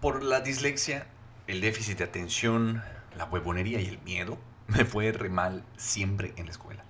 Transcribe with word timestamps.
Por 0.00 0.22
la 0.22 0.40
dislexia, 0.40 1.08
el 1.48 1.60
déficit 1.60 1.98
de 1.98 2.04
atención, 2.04 2.84
la 3.16 3.24
huevonería 3.24 3.80
y 3.80 3.88
el 3.88 3.98
miedo, 4.02 4.38
me 4.68 4.84
fue 4.84 5.10
re 5.10 5.28
mal 5.28 5.64
siempre 5.76 6.34
en 6.36 6.44
la 6.46 6.52
escuela, 6.52 6.84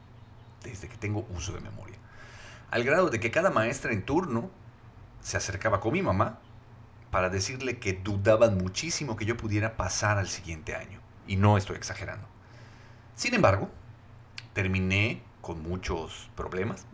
desde 0.63 0.89
que 0.89 0.99
tengo 0.99 1.27
uso 1.35 1.55
de 1.55 1.61
memoria. 1.61 1.97
Al 2.71 2.85
grado 2.85 3.09
de 3.09 3.19
que 3.19 3.31
cada 3.31 3.51
maestra 3.51 3.93
en 3.93 4.03
turno 4.03 4.51
se 5.23 5.39
acercaba 5.39 5.81
con 5.81 5.95
mi 5.95 6.03
mamá 6.03 6.39
para 7.11 7.31
decirle 7.31 7.79
que 7.79 7.95
dudaban 7.95 8.59
muchísimo 8.59 9.17
que 9.17 9.25
yo 9.25 9.39
pudiera 9.39 9.79
pasar 9.79 10.19
al 10.19 10.29
siguiente 10.29 10.75
año. 10.75 11.01
Y 11.27 11.37
no 11.37 11.57
estoy 11.57 11.77
exagerando. 11.77 12.29
Sin 13.15 13.33
embargo, 13.33 13.71
terminé 14.53 15.23
con 15.41 15.63
muchos 15.63 16.31
problemas, 16.37 16.87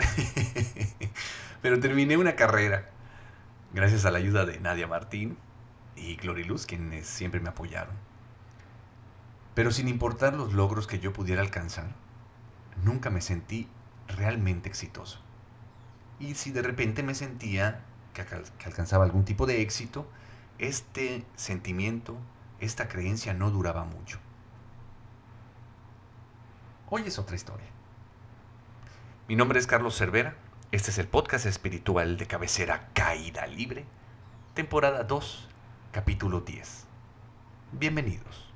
pero 1.61 1.81
terminé 1.81 2.17
una 2.17 2.37
carrera 2.37 2.89
gracias 3.73 4.05
a 4.05 4.12
la 4.12 4.19
ayuda 4.19 4.46
de 4.46 4.61
Nadia 4.61 4.87
Martín 4.87 5.37
y 5.97 6.17
Gloriluz, 6.17 6.66
quienes 6.66 7.07
siempre 7.07 7.41
me 7.41 7.48
apoyaron. 7.48 7.95
Pero 9.55 9.71
sin 9.71 9.89
importar 9.89 10.35
los 10.35 10.52
logros 10.52 10.87
que 10.87 10.98
yo 10.98 11.12
pudiera 11.12 11.41
alcanzar, 11.41 11.87
nunca 12.83 13.11
me 13.11 13.21
sentí 13.21 13.69
realmente 14.09 14.69
exitoso. 14.69 15.21
Y 16.19 16.35
si 16.35 16.51
de 16.51 16.62
repente 16.62 17.02
me 17.02 17.15
sentía 17.15 17.85
que, 18.12 18.25
alcanzaba 18.65 19.05
algún 19.05 19.25
tipo 19.25 19.47
de 19.47 19.62
éxito, 19.62 20.09
este 20.59 21.25
sentimiento, 21.37 22.16
esta 22.61 22.88
creencia 22.88 23.35
no 23.35 23.51
duraba 23.51 23.85
mucho. 23.85 24.19
Hoy 26.91 27.02
es 27.07 27.19
otra 27.19 27.37
historia. 27.37 27.66
Mi 29.29 29.37
nombre 29.37 29.59
es 29.59 29.66
Carlos 29.66 29.97
Cervera. 29.97 30.37
Este 30.71 30.91
es 30.91 30.99
el 30.99 31.09
podcast 31.09 31.47
espiritual 31.47 32.16
de 32.16 32.27
cabecera 32.27 32.88
Caída 32.95 33.47
Libre, 33.47 33.85
temporada 34.55 35.05
2, 35.05 35.49
capítulo 35.95 36.41
10. 36.41 36.87
Bienvenidos. 37.71 38.54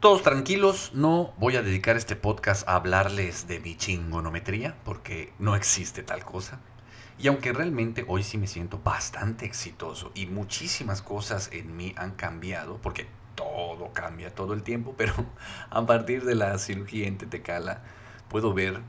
Todos 0.00 0.22
tranquilos, 0.22 0.92
no 0.94 1.34
voy 1.36 1.56
a 1.56 1.62
dedicar 1.62 1.98
este 1.98 2.16
podcast 2.16 2.66
a 2.66 2.76
hablarles 2.76 3.46
de 3.48 3.60
mi 3.60 3.76
chingonometría, 3.76 4.74
porque 4.82 5.34
no 5.38 5.54
existe 5.54 6.02
tal 6.02 6.24
cosa. 6.24 6.58
Y 7.18 7.28
aunque 7.28 7.52
realmente 7.52 8.06
hoy 8.08 8.22
sí 8.22 8.38
me 8.38 8.46
siento 8.46 8.80
bastante 8.82 9.44
exitoso 9.44 10.10
y 10.14 10.24
muchísimas 10.24 11.02
cosas 11.02 11.50
en 11.52 11.76
mí 11.76 11.92
han 11.98 12.12
cambiado, 12.12 12.78
porque 12.78 13.08
todo 13.34 13.92
cambia 13.92 14.34
todo 14.34 14.54
el 14.54 14.62
tiempo, 14.62 14.94
pero 14.96 15.12
a 15.68 15.84
partir 15.84 16.24
de 16.24 16.34
la 16.34 16.56
cirugía 16.56 17.06
en 17.06 17.18
Tetecala 17.18 17.82
puedo 18.30 18.54
ver 18.54 18.80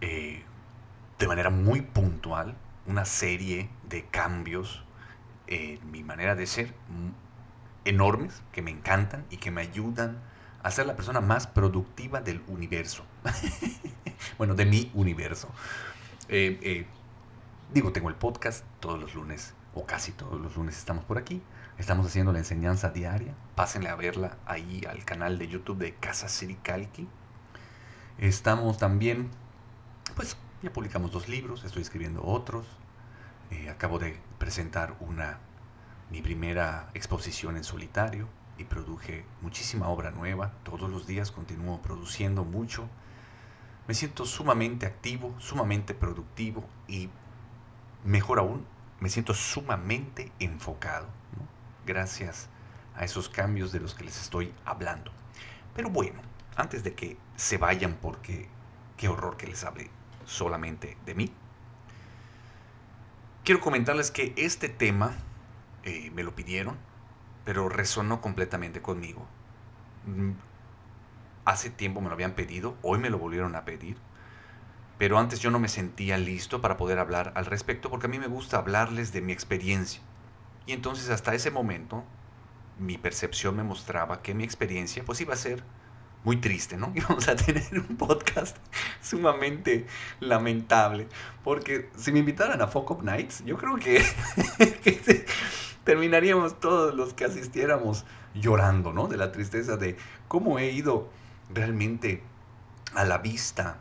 eh, 0.00 0.44
de 1.18 1.28
manera 1.28 1.50
muy 1.50 1.82
puntual 1.82 2.54
una 2.86 3.04
serie 3.04 3.68
de 3.86 4.06
cambios 4.06 4.82
en 5.46 5.90
mi 5.90 6.02
manera 6.02 6.34
de 6.34 6.46
ser 6.46 6.72
enormes, 7.84 8.42
que 8.50 8.62
me 8.62 8.70
encantan 8.70 9.26
y 9.28 9.36
que 9.36 9.50
me 9.50 9.60
ayudan 9.60 10.32
a 10.64 10.70
ser 10.70 10.86
la 10.86 10.96
persona 10.96 11.20
más 11.20 11.46
productiva 11.46 12.22
del 12.22 12.42
universo. 12.48 13.04
bueno, 14.38 14.54
de 14.54 14.64
mi 14.64 14.90
universo. 14.94 15.48
Eh, 16.28 16.58
eh, 16.62 16.86
digo, 17.72 17.92
tengo 17.92 18.08
el 18.08 18.14
podcast 18.14 18.64
todos 18.80 18.98
los 18.98 19.14
lunes, 19.14 19.52
o 19.74 19.84
casi 19.84 20.12
todos 20.12 20.40
los 20.40 20.56
lunes 20.56 20.78
estamos 20.78 21.04
por 21.04 21.18
aquí. 21.18 21.42
Estamos 21.76 22.06
haciendo 22.06 22.32
la 22.32 22.38
enseñanza 22.38 22.88
diaria. 22.88 23.34
Pásenle 23.54 23.90
a 23.90 23.94
verla 23.94 24.38
ahí 24.46 24.82
al 24.88 25.04
canal 25.04 25.38
de 25.38 25.48
YouTube 25.48 25.76
de 25.76 25.96
Casa 25.96 26.30
Siricalqui. 26.30 27.06
Estamos 28.16 28.78
también, 28.78 29.28
pues 30.16 30.38
ya 30.62 30.72
publicamos 30.72 31.12
dos 31.12 31.28
libros, 31.28 31.62
estoy 31.64 31.82
escribiendo 31.82 32.24
otros. 32.24 32.64
Eh, 33.50 33.68
acabo 33.68 33.98
de 33.98 34.18
presentar 34.38 34.96
una, 35.00 35.40
mi 36.10 36.22
primera 36.22 36.88
exposición 36.94 37.58
en 37.58 37.64
solitario 37.64 38.30
y 38.58 38.64
produje 38.64 39.24
muchísima 39.40 39.88
obra 39.88 40.10
nueva. 40.10 40.52
Todos 40.62 40.90
los 40.90 41.06
días 41.06 41.30
continúo 41.30 41.80
produciendo 41.82 42.44
mucho. 42.44 42.88
Me 43.86 43.94
siento 43.94 44.24
sumamente 44.24 44.86
activo, 44.86 45.34
sumamente 45.38 45.94
productivo 45.94 46.64
y 46.88 47.10
mejor 48.04 48.38
aún, 48.38 48.66
me 49.00 49.10
siento 49.10 49.34
sumamente 49.34 50.32
enfocado. 50.38 51.06
Gracias 51.86 52.48
a 52.96 53.04
esos 53.04 53.28
cambios 53.28 53.72
de 53.72 53.80
los 53.80 53.94
que 53.94 54.04
les 54.04 54.20
estoy 54.20 54.52
hablando. 54.64 55.10
Pero 55.74 55.90
bueno, 55.90 56.20
antes 56.56 56.84
de 56.84 56.94
que 56.94 57.16
se 57.36 57.58
vayan 57.58 57.98
porque 58.00 58.48
qué 58.96 59.08
horror 59.08 59.36
que 59.36 59.46
les 59.46 59.64
hable 59.64 59.90
solamente 60.24 60.96
de 61.04 61.14
mí, 61.14 61.32
quiero 63.42 63.60
comentarles 63.60 64.10
que 64.10 64.32
este 64.36 64.68
tema 64.68 65.14
eh, 65.82 66.10
me 66.14 66.22
lo 66.22 66.34
pidieron 66.34 66.76
pero 67.44 67.68
resonó 67.68 68.20
completamente 68.20 68.80
conmigo. 68.80 69.26
Mm, 70.06 70.32
hace 71.44 71.70
tiempo 71.70 72.00
me 72.00 72.08
lo 72.08 72.14
habían 72.14 72.32
pedido, 72.32 72.76
hoy 72.82 72.98
me 72.98 73.10
lo 73.10 73.18
volvieron 73.18 73.54
a 73.56 73.64
pedir, 73.64 73.96
pero 74.98 75.18
antes 75.18 75.40
yo 75.40 75.50
no 75.50 75.58
me 75.58 75.68
sentía 75.68 76.18
listo 76.18 76.60
para 76.60 76.76
poder 76.76 76.98
hablar 76.98 77.32
al 77.34 77.46
respecto 77.46 77.90
porque 77.90 78.06
a 78.06 78.10
mí 78.10 78.18
me 78.18 78.28
gusta 78.28 78.58
hablarles 78.58 79.12
de 79.12 79.20
mi 79.20 79.32
experiencia. 79.32 80.00
Y 80.66 80.72
entonces 80.72 81.10
hasta 81.10 81.34
ese 81.34 81.50
momento 81.50 82.04
mi 82.78 82.98
percepción 82.98 83.56
me 83.56 83.62
mostraba 83.62 84.22
que 84.22 84.34
mi 84.34 84.44
experiencia 84.44 85.04
pues 85.04 85.20
iba 85.20 85.34
a 85.34 85.36
ser 85.36 85.62
muy 86.24 86.38
triste, 86.38 86.76
¿no? 86.76 86.92
Íbamos 86.94 87.28
a 87.28 87.36
tener 87.36 87.64
un 87.72 87.96
podcast 87.96 88.56
sumamente 89.02 89.86
lamentable. 90.20 91.06
Porque 91.44 91.90
si 91.96 92.10
me 92.10 92.20
invitaran 92.20 92.60
a 92.62 92.66
Folk 92.66 93.02
Nights, 93.02 93.44
yo 93.44 93.56
creo 93.56 93.76
que, 93.76 94.02
terminaríamos 95.84 96.58
todos 96.60 96.94
los 96.94 97.14
que 97.14 97.24
asistiéramos 97.24 98.04
llorando, 98.34 98.92
¿no? 98.92 99.06
De 99.06 99.16
la 99.16 99.32
tristeza 99.32 99.76
de 99.76 99.96
cómo 100.28 100.58
he 100.58 100.70
ido 100.70 101.08
realmente 101.52 102.22
a 102.94 103.04
la 103.04 103.18
vista 103.18 103.78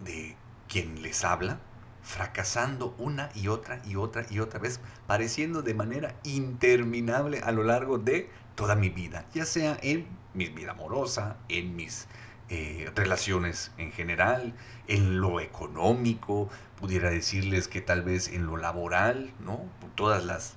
de 0.00 0.36
quien 0.68 1.02
les 1.02 1.24
habla, 1.24 1.58
fracasando 2.02 2.94
una 2.98 3.30
y 3.34 3.48
otra 3.48 3.82
y 3.84 3.96
otra 3.96 4.24
y 4.30 4.38
otra 4.38 4.58
vez, 4.58 4.80
pareciendo 5.06 5.62
de 5.62 5.74
manera 5.74 6.14
interminable 6.24 7.40
a 7.40 7.52
lo 7.52 7.64
largo 7.64 7.98
de 7.98 8.30
toda 8.54 8.74
mi 8.74 8.88
vida, 8.88 9.26
ya 9.34 9.44
sea 9.44 9.78
en 9.82 10.06
mi 10.34 10.46
vida 10.46 10.72
amorosa, 10.72 11.36
en 11.48 11.76
mis 11.76 12.06
eh, 12.48 12.90
relaciones 12.94 13.72
en 13.78 13.92
general, 13.92 14.54
en 14.86 15.20
lo 15.20 15.40
económico, 15.40 16.48
pudiera 16.78 17.10
decirles 17.10 17.68
que 17.68 17.80
tal 17.80 18.02
vez 18.02 18.28
en 18.28 18.46
lo 18.46 18.56
laboral, 18.56 19.32
¿no? 19.40 19.64
Todas 19.94 20.24
las 20.24 20.56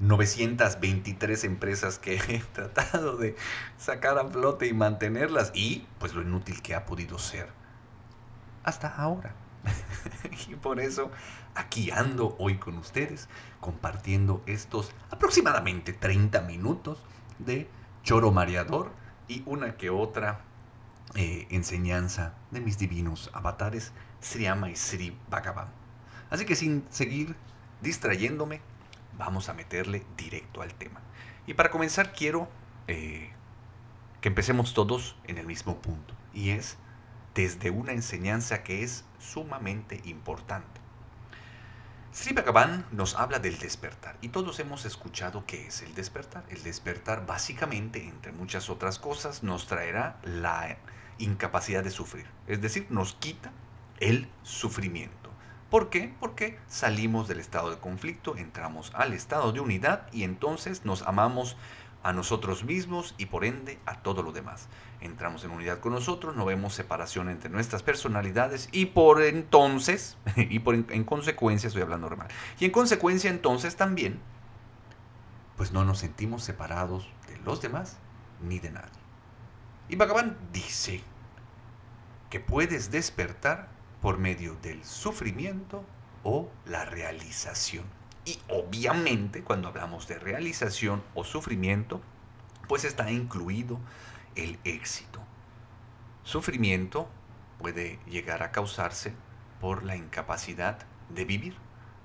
923 0.00 1.44
empresas 1.44 1.98
que 1.98 2.16
he 2.28 2.38
tratado 2.52 3.16
de 3.16 3.36
sacar 3.78 4.18
a 4.18 4.26
flote 4.26 4.66
y 4.66 4.72
mantenerlas 4.72 5.52
y 5.54 5.86
pues 5.98 6.14
lo 6.14 6.22
inútil 6.22 6.62
que 6.62 6.74
ha 6.74 6.84
podido 6.84 7.18
ser 7.18 7.48
hasta 8.64 8.88
ahora. 8.88 9.34
y 10.48 10.54
por 10.54 10.80
eso 10.80 11.10
aquí 11.54 11.90
ando 11.90 12.36
hoy 12.38 12.58
con 12.58 12.76
ustedes 12.78 13.28
compartiendo 13.60 14.42
estos 14.46 14.92
aproximadamente 15.10 15.92
30 15.92 16.42
minutos 16.42 17.02
de 17.38 17.68
choro 18.02 18.30
mareador 18.30 18.92
y 19.28 19.42
una 19.46 19.76
que 19.76 19.90
otra 19.90 20.40
eh, 21.14 21.46
enseñanza 21.50 22.34
de 22.50 22.60
mis 22.60 22.78
divinos 22.78 23.30
avatares 23.32 23.92
Sriyama 24.20 24.70
y 24.70 24.76
Sri 24.76 25.16
Bhagavan. 25.30 25.68
Así 26.30 26.44
que 26.44 26.56
sin 26.56 26.84
seguir 26.90 27.36
distrayéndome, 27.80 28.60
vamos 29.16 29.48
a 29.48 29.54
meterle 29.54 30.04
directo 30.16 30.62
al 30.62 30.74
tema. 30.74 31.00
Y 31.46 31.54
para 31.54 31.70
comenzar 31.70 32.12
quiero 32.12 32.48
eh, 32.88 33.30
que 34.20 34.28
empecemos 34.28 34.74
todos 34.74 35.16
en 35.24 35.38
el 35.38 35.46
mismo 35.46 35.80
punto, 35.80 36.14
y 36.32 36.50
es 36.50 36.76
desde 37.34 37.70
una 37.70 37.92
enseñanza 37.92 38.62
que 38.62 38.82
es 38.82 39.04
sumamente 39.18 40.00
importante. 40.04 40.80
Sri 42.12 42.32
Bhagavan 42.32 42.86
nos 42.92 43.14
habla 43.14 43.40
del 43.40 43.58
despertar 43.58 44.16
y 44.22 44.30
todos 44.30 44.58
hemos 44.58 44.86
escuchado 44.86 45.44
qué 45.46 45.66
es 45.66 45.82
el 45.82 45.94
despertar. 45.94 46.44
El 46.48 46.62
despertar 46.62 47.26
básicamente, 47.26 48.08
entre 48.08 48.32
muchas 48.32 48.70
otras 48.70 48.98
cosas, 48.98 49.42
nos 49.42 49.66
traerá 49.66 50.18
la 50.22 50.78
incapacidad 51.18 51.84
de 51.84 51.90
sufrir, 51.90 52.26
es 52.46 52.62
decir, 52.62 52.86
nos 52.88 53.14
quita 53.14 53.52
el 54.00 54.30
sufrimiento, 54.42 55.25
¿Por 55.70 55.90
qué? 55.90 56.14
Porque 56.20 56.58
salimos 56.68 57.26
del 57.26 57.40
estado 57.40 57.70
de 57.70 57.78
conflicto, 57.78 58.36
entramos 58.36 58.92
al 58.94 59.12
estado 59.12 59.52
de 59.52 59.60
unidad 59.60 60.06
y 60.12 60.22
entonces 60.22 60.84
nos 60.84 61.02
amamos 61.02 61.56
a 62.04 62.12
nosotros 62.12 62.62
mismos 62.62 63.16
y 63.18 63.26
por 63.26 63.44
ende 63.44 63.80
a 63.84 64.00
todo 64.00 64.22
lo 64.22 64.30
demás. 64.30 64.68
Entramos 65.00 65.42
en 65.42 65.50
unidad 65.50 65.80
con 65.80 65.92
nosotros, 65.92 66.36
no 66.36 66.44
vemos 66.44 66.72
separación 66.72 67.28
entre 67.28 67.50
nuestras 67.50 67.82
personalidades 67.82 68.68
y 68.70 68.86
por 68.86 69.22
entonces, 69.22 70.16
y 70.36 70.60
por 70.60 70.76
en, 70.76 71.02
consecuencia, 71.02 71.66
estoy 71.66 71.82
hablando 71.82 72.08
normal, 72.08 72.28
y 72.60 72.64
en 72.64 72.70
consecuencia 72.70 73.28
entonces 73.28 73.74
también, 73.74 74.20
pues 75.56 75.72
no 75.72 75.84
nos 75.84 75.98
sentimos 75.98 76.44
separados 76.44 77.08
de 77.26 77.38
los 77.38 77.60
demás 77.60 77.96
ni 78.40 78.60
de 78.60 78.70
nadie. 78.70 79.00
Y 79.88 79.96
Bhagavan 79.96 80.36
dice 80.52 81.02
que 82.30 82.38
puedes 82.38 82.92
despertar 82.92 83.75
por 84.00 84.18
medio 84.18 84.56
del 84.62 84.84
sufrimiento 84.84 85.84
o 86.22 86.50
la 86.64 86.84
realización. 86.84 87.84
Y 88.24 88.38
obviamente 88.48 89.42
cuando 89.42 89.68
hablamos 89.68 90.08
de 90.08 90.18
realización 90.18 91.02
o 91.14 91.24
sufrimiento, 91.24 92.00
pues 92.68 92.84
está 92.84 93.10
incluido 93.10 93.78
el 94.34 94.58
éxito. 94.64 95.20
Sufrimiento 96.24 97.08
puede 97.58 98.00
llegar 98.06 98.42
a 98.42 98.50
causarse 98.50 99.14
por 99.60 99.84
la 99.84 99.96
incapacidad 99.96 100.78
de 101.08 101.24
vivir. 101.24 101.56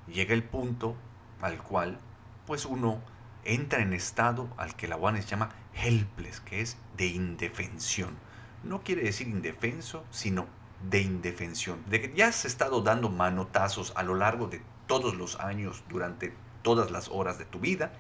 Llega 0.07 0.33
el 0.33 0.43
punto 0.43 0.95
al 1.41 1.61
cual 1.61 1.99
pues 2.45 2.65
uno 2.65 3.01
entra 3.43 3.81
en 3.81 3.93
estado 3.93 4.47
al 4.57 4.75
que 4.75 4.88
la 4.88 4.97
One 4.97 5.21
llama 5.21 5.49
helpless, 5.73 6.39
que 6.41 6.61
es 6.61 6.77
de 6.97 7.07
indefensión. 7.07 8.15
No 8.63 8.83
quiere 8.83 9.03
decir 9.03 9.27
indefenso, 9.27 10.05
sino 10.11 10.45
de 10.89 11.01
indefensión. 11.01 11.83
De 11.88 12.01
que 12.01 12.13
ya 12.16 12.28
has 12.28 12.45
estado 12.45 12.81
dando 12.81 13.10
manotazos 13.10 13.94
a 13.95 14.04
lo 14.04 14.16
largo 14.16 14.48
de 14.48 14.62
todos 14.88 15.16
los 15.16 15.39
años, 15.39 15.83
durante 15.89 16.33
todas 16.63 16.92
las 16.92 17.10
horas 17.10 17.38
de 17.38 17.45
tu 17.45 17.60
vida, 17.60 17.94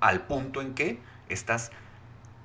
al 0.00 0.26
punto 0.26 0.60
en 0.60 0.74
que 0.74 1.00
estás 1.28 1.70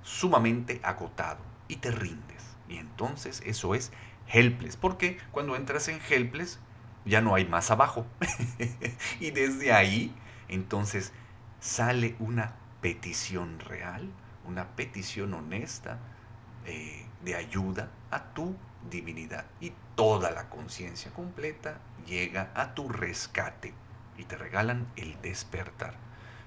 sumamente 0.03 0.79
agotado 0.83 1.39
y 1.67 1.77
te 1.77 1.91
rindes. 1.91 2.55
Y 2.69 2.77
entonces 2.77 3.41
eso 3.45 3.75
es 3.75 3.91
helpless, 4.27 4.77
porque 4.77 5.17
cuando 5.31 5.55
entras 5.55 5.87
en 5.87 5.99
helpless 6.09 6.59
ya 7.05 7.21
no 7.21 7.35
hay 7.35 7.45
más 7.45 7.71
abajo. 7.71 8.05
y 9.19 9.31
desde 9.31 9.73
ahí 9.73 10.15
entonces 10.47 11.11
sale 11.59 12.15
una 12.19 12.55
petición 12.81 13.59
real, 13.59 14.09
una 14.45 14.75
petición 14.75 15.33
honesta 15.33 15.99
eh, 16.65 17.05
de 17.23 17.35
ayuda 17.35 17.89
a 18.11 18.33
tu 18.33 18.55
divinidad. 18.89 19.45
Y 19.59 19.73
toda 19.95 20.31
la 20.31 20.49
conciencia 20.49 21.11
completa 21.11 21.79
llega 22.05 22.51
a 22.55 22.73
tu 22.73 22.89
rescate 22.89 23.73
y 24.17 24.23
te 24.23 24.37
regalan 24.37 24.87
el 24.95 25.19
despertar. 25.21 25.95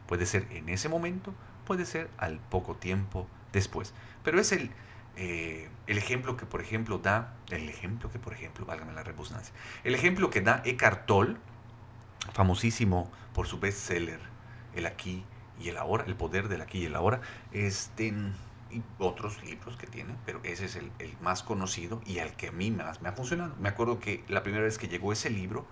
Puede 0.06 0.26
ser 0.26 0.46
en 0.50 0.68
ese 0.68 0.88
momento, 0.88 1.34
puede 1.66 1.84
ser 1.84 2.10
al 2.16 2.38
poco 2.38 2.76
tiempo 2.76 3.26
después. 3.52 3.92
Pero 4.24 4.40
es 4.40 4.52
el, 4.52 4.70
eh, 5.16 5.68
el 5.86 5.98
ejemplo 5.98 6.36
que, 6.36 6.46
por 6.46 6.60
ejemplo, 6.60 6.98
da, 6.98 7.34
el 7.50 7.68
ejemplo 7.68 8.10
que, 8.10 8.18
por 8.18 8.32
ejemplo, 8.32 8.64
válgame 8.64 8.92
la 8.92 9.02
redundancia, 9.02 9.54
el 9.84 9.94
ejemplo 9.94 10.30
que 10.30 10.40
da 10.40 10.62
Eckhart 10.64 11.06
Tolle, 11.06 11.36
famosísimo 12.32 13.10
por 13.34 13.46
su 13.46 13.58
bestseller, 13.58 14.20
El 14.74 14.86
aquí 14.86 15.24
y 15.60 15.68
el 15.70 15.76
ahora, 15.76 16.04
el 16.04 16.14
poder 16.14 16.48
del 16.48 16.60
aquí 16.60 16.78
y 16.78 16.86
el 16.86 16.94
ahora, 16.94 17.20
este 17.52 18.14
y 18.70 18.82
otros 18.98 19.42
libros 19.42 19.76
que 19.76 19.86
tiene, 19.86 20.14
pero 20.26 20.40
ese 20.42 20.66
es 20.66 20.76
el, 20.76 20.90
más 21.20 21.42
conocido 21.42 22.00
y 22.06 22.18
al 22.18 22.34
que 22.36 22.48
a 22.48 22.52
mí 22.52 22.70
más 22.70 23.02
me 23.02 23.08
ha 23.08 23.12
funcionado. 23.12 23.54
Me 23.60 23.68
acuerdo 23.68 23.98
que 23.98 24.24
la 24.28 24.42
primera 24.42 24.64
vez 24.64 24.78
que 24.78 24.88
llegó 24.88 25.12
ese 25.12 25.30
libro 25.30 25.66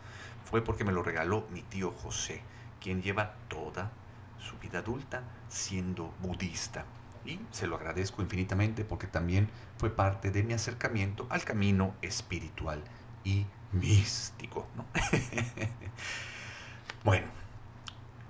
fue 0.44 0.62
porque 0.62 0.84
me 0.84 0.93
lo 0.93 1.02
regaló 1.02 1.46
mi 1.50 1.62
tío 1.62 1.93
José, 1.93 2.43
quien 2.81 3.02
lleva 3.02 3.34
toda 3.48 3.90
su 4.38 4.58
vida 4.58 4.78
adulta 4.78 5.25
siendo 5.48 6.14
budista. 6.20 6.84
Y 7.25 7.40
se 7.50 7.66
lo 7.66 7.76
agradezco 7.76 8.22
infinitamente 8.22 8.84
porque 8.84 9.08
también 9.08 9.49
fue 9.78 9.90
parte 9.90 10.31
de 10.31 10.44
mi 10.44 10.54
acercamiento 10.54 11.26
al 11.28 11.44
camino 11.44 11.94
espiritual 12.00 12.82
y 13.25 13.46
místico. 13.72 14.69
bueno, 17.04 17.26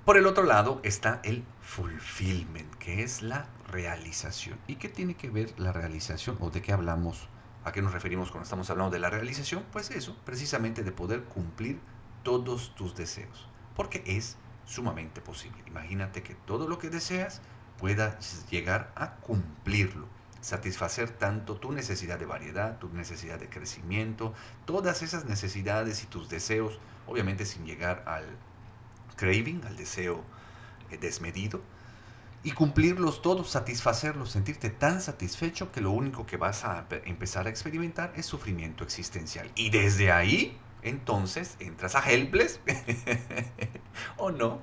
por 0.07 0.17
el 0.17 0.27
otro 0.27 0.45
lado 0.45 0.81
está 0.83 1.21
el 1.25 1.45
fulfillment, 1.61 2.75
que 2.77 3.03
es 3.03 3.23
la 3.23 3.47
realización. 3.76 4.58
¿Y 4.67 4.76
qué 4.76 4.88
tiene 4.88 5.17
que 5.17 5.28
ver 5.28 5.52
la 5.58 5.70
realización 5.70 6.38
o 6.40 6.49
de 6.49 6.62
qué 6.62 6.73
hablamos? 6.73 7.28
¿A 7.62 7.73
qué 7.73 7.82
nos 7.82 7.93
referimos 7.93 8.31
cuando 8.31 8.44
estamos 8.44 8.70
hablando 8.70 8.90
de 8.90 8.99
la 8.99 9.11
realización? 9.11 9.64
Pues 9.70 9.90
eso, 9.90 10.17
precisamente 10.25 10.82
de 10.82 10.93
poder 10.93 11.25
cumplir 11.25 11.78
todos 12.23 12.75
tus 12.75 12.96
deseos, 12.96 13.46
porque 13.75 14.02
es 14.06 14.38
sumamente 14.64 15.20
posible. 15.20 15.62
Imagínate 15.67 16.23
que 16.23 16.34
todo 16.34 16.69
lo 16.69 16.78
que 16.78 16.88
deseas 16.88 17.43
pueda 17.78 18.19
llegar 18.50 18.93
a 18.96 19.17
cumplirlo, 19.17 20.06
satisfacer 20.40 21.11
tanto 21.11 21.56
tu 21.56 21.70
necesidad 21.70 22.19
de 22.19 22.25
variedad, 22.25 22.78
tu 22.78 22.88
necesidad 22.88 23.38
de 23.38 23.50
crecimiento, 23.50 24.32
todas 24.64 25.02
esas 25.02 25.26
necesidades 25.26 26.02
y 26.02 26.06
tus 26.06 26.31
deseos, 26.31 26.81
obviamente 27.06 27.44
sin 27.44 27.67
llegar 27.67 28.05
al 28.06 28.25
craving, 29.17 29.67
al 29.67 29.76
deseo 29.76 30.25
eh, 30.90 30.96
desmedido, 30.96 31.61
y 32.47 32.53
cumplirlos 32.53 33.23
todos, 33.23 33.51
satisfacerlos, 33.51 34.31
sentirte 34.31 34.71
tan 34.71 35.01
satisfecho 35.01 35.73
que 35.73 35.81
lo 35.81 35.91
único 35.91 36.27
que 36.27 36.37
vas 36.37 36.65
a 36.65 36.87
empezar 37.05 37.49
a 37.49 37.51
experimentar 37.51 38.13
es 38.15 38.25
sufrimiento 38.25 38.85
existencial. 38.85 39.51
Y 39.57 39.71
desde 39.71 40.13
ahí, 40.13 40.57
entonces, 40.83 41.57
entras 41.59 41.97
a 41.97 42.09
Helpless, 42.09 42.61
o 44.17 44.31
no, 44.31 44.63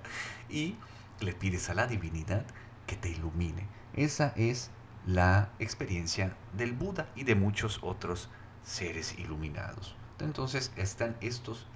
y 0.50 0.78
le 1.20 1.34
pides 1.34 1.70
a 1.70 1.74
la 1.74 1.86
divinidad 1.86 2.46
que 2.88 2.96
te 2.96 3.10
ilumine. 3.10 3.68
Esa 3.98 4.32
es 4.38 4.72
la 5.06 5.50
experiencia 5.60 6.38
del 6.54 6.72
Buda 6.72 7.10
y 7.18 7.26
de 7.26 7.36
muchos 7.36 7.80
otros 7.82 8.30
seres 8.64 9.20
iluminados. 9.20 9.98
Entonces 10.20 10.72
están 10.78 11.18
estos 11.20 11.68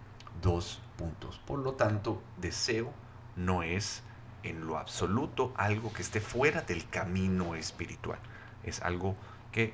dos 0.42 0.82
puntos. 0.96 1.42
Por 1.46 1.60
lo 1.60 1.74
tanto, 1.74 2.24
deseo 2.38 2.94
no 3.36 3.62
es 3.62 4.04
en 4.44 4.68
lo 4.68 4.78
absoluto 4.78 5.54
algo 5.58 5.92
que 5.94 6.02
esté 6.02 6.22
fuera 6.22 6.62
del 6.62 6.88
camino 6.90 7.56
espiritual. 7.56 8.20
Es 8.64 8.82
algo 8.82 9.16
que 9.52 9.74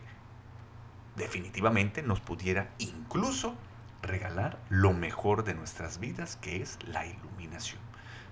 definitivamente 1.16 2.02
nos 2.02 2.20
pudiera 2.20 2.70
incluso 2.80 3.56
regalar 4.02 4.60
lo 4.70 4.94
mejor 4.94 5.44
de 5.44 5.54
nuestras 5.54 6.00
vidas, 6.00 6.36
que 6.36 6.62
es 6.62 6.78
la 6.88 7.06
iluminación. 7.06 7.80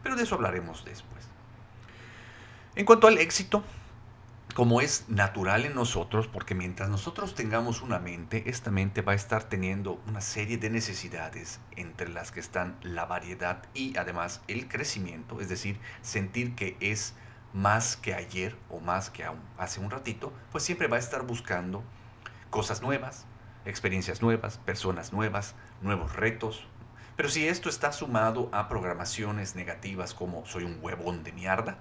Pero 0.03 0.15
de 0.15 0.23
eso 0.23 0.35
hablaremos 0.35 0.83
después. 0.85 1.27
En 2.75 2.85
cuanto 2.85 3.07
al 3.07 3.17
éxito, 3.17 3.63
como 4.53 4.81
es 4.81 5.05
natural 5.08 5.65
en 5.65 5.75
nosotros, 5.75 6.27
porque 6.27 6.55
mientras 6.55 6.89
nosotros 6.89 7.36
tengamos 7.36 7.81
una 7.81 8.00
mente, 8.00 8.50
esta 8.50 8.72
mente 8.72 9.01
va 9.01 9.13
a 9.13 9.15
estar 9.15 9.43
teniendo 9.43 10.01
una 10.08 10.22
serie 10.22 10.58
de 10.58 10.70
necesidades 10.70 11.60
entre 11.75 12.10
las 12.10 12.31
que 12.31 12.39
están 12.39 12.77
la 12.81 13.05
variedad 13.05 13.63
y 13.74 13.98
además 13.98 14.41
el 14.48 14.67
crecimiento, 14.67 15.41
es 15.41 15.50
decir, 15.50 15.79
sentir 16.01 16.55
que 16.55 16.75
es 16.79 17.13
más 17.53 17.98
que 17.98 18.13
ayer 18.13 18.55
o 18.70 18.79
más 18.79 19.10
que 19.10 19.25
hace 19.58 19.79
un 19.79 19.91
ratito, 19.91 20.34
pues 20.51 20.63
siempre 20.63 20.88
va 20.88 20.98
a 20.98 21.00
estar 21.00 21.24
buscando 21.24 21.84
cosas 22.50 22.81
nuevas, 22.81 23.25
experiencias 23.65 24.22
nuevas, 24.22 24.58
personas 24.58 25.13
nuevas, 25.13 25.55
nuevos 25.81 26.15
retos, 26.15 26.65
pero 27.15 27.30
si 27.30 27.48
esto 27.48 27.70
está 27.70 27.91
sumado 27.91 28.50
a 28.51 28.68
programaciones 28.68 29.56
negativas 29.56 30.13
como 30.13 30.46
soy 30.46 30.63
un 30.63 30.80
huevón 30.82 31.24
de 31.24 31.34
mierda, 31.34 31.80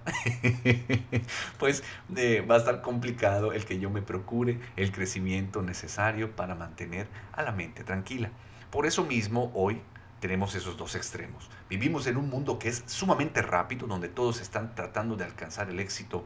pues 1.59 1.83
eh, 2.17 2.45
va 2.49 2.57
a 2.57 2.59
estar 2.59 2.83
complicado 2.83 3.53
el 3.53 3.65
que 3.65 3.79
yo 3.79 3.91
me 3.91 4.03
procure 4.03 4.61
el 4.77 4.93
crecimiento 4.93 5.63
necesario 5.63 6.35
para 6.35 6.55
mantener 6.55 7.09
a 7.33 7.43
la 7.43 7.53
mente 7.53 7.85
tranquila. 7.85 8.31
Por 8.71 8.87
eso 8.87 9.05
mismo 9.05 9.51
hoy 9.55 9.81
tenemos 10.21 10.55
esos 10.55 10.77
dos 10.77 10.95
extremos. 10.95 11.49
Vivimos 11.69 12.07
en 12.07 12.17
un 12.17 12.29
mundo 12.29 12.59
que 12.59 12.69
es 12.69 12.85
sumamente 12.87 13.43
rápido, 13.43 13.87
donde 13.87 14.09
todos 14.09 14.41
están 14.41 14.75
tratando 14.75 15.17
de 15.17 15.25
alcanzar 15.25 15.71
el 15.71 15.81
éxito 15.81 16.25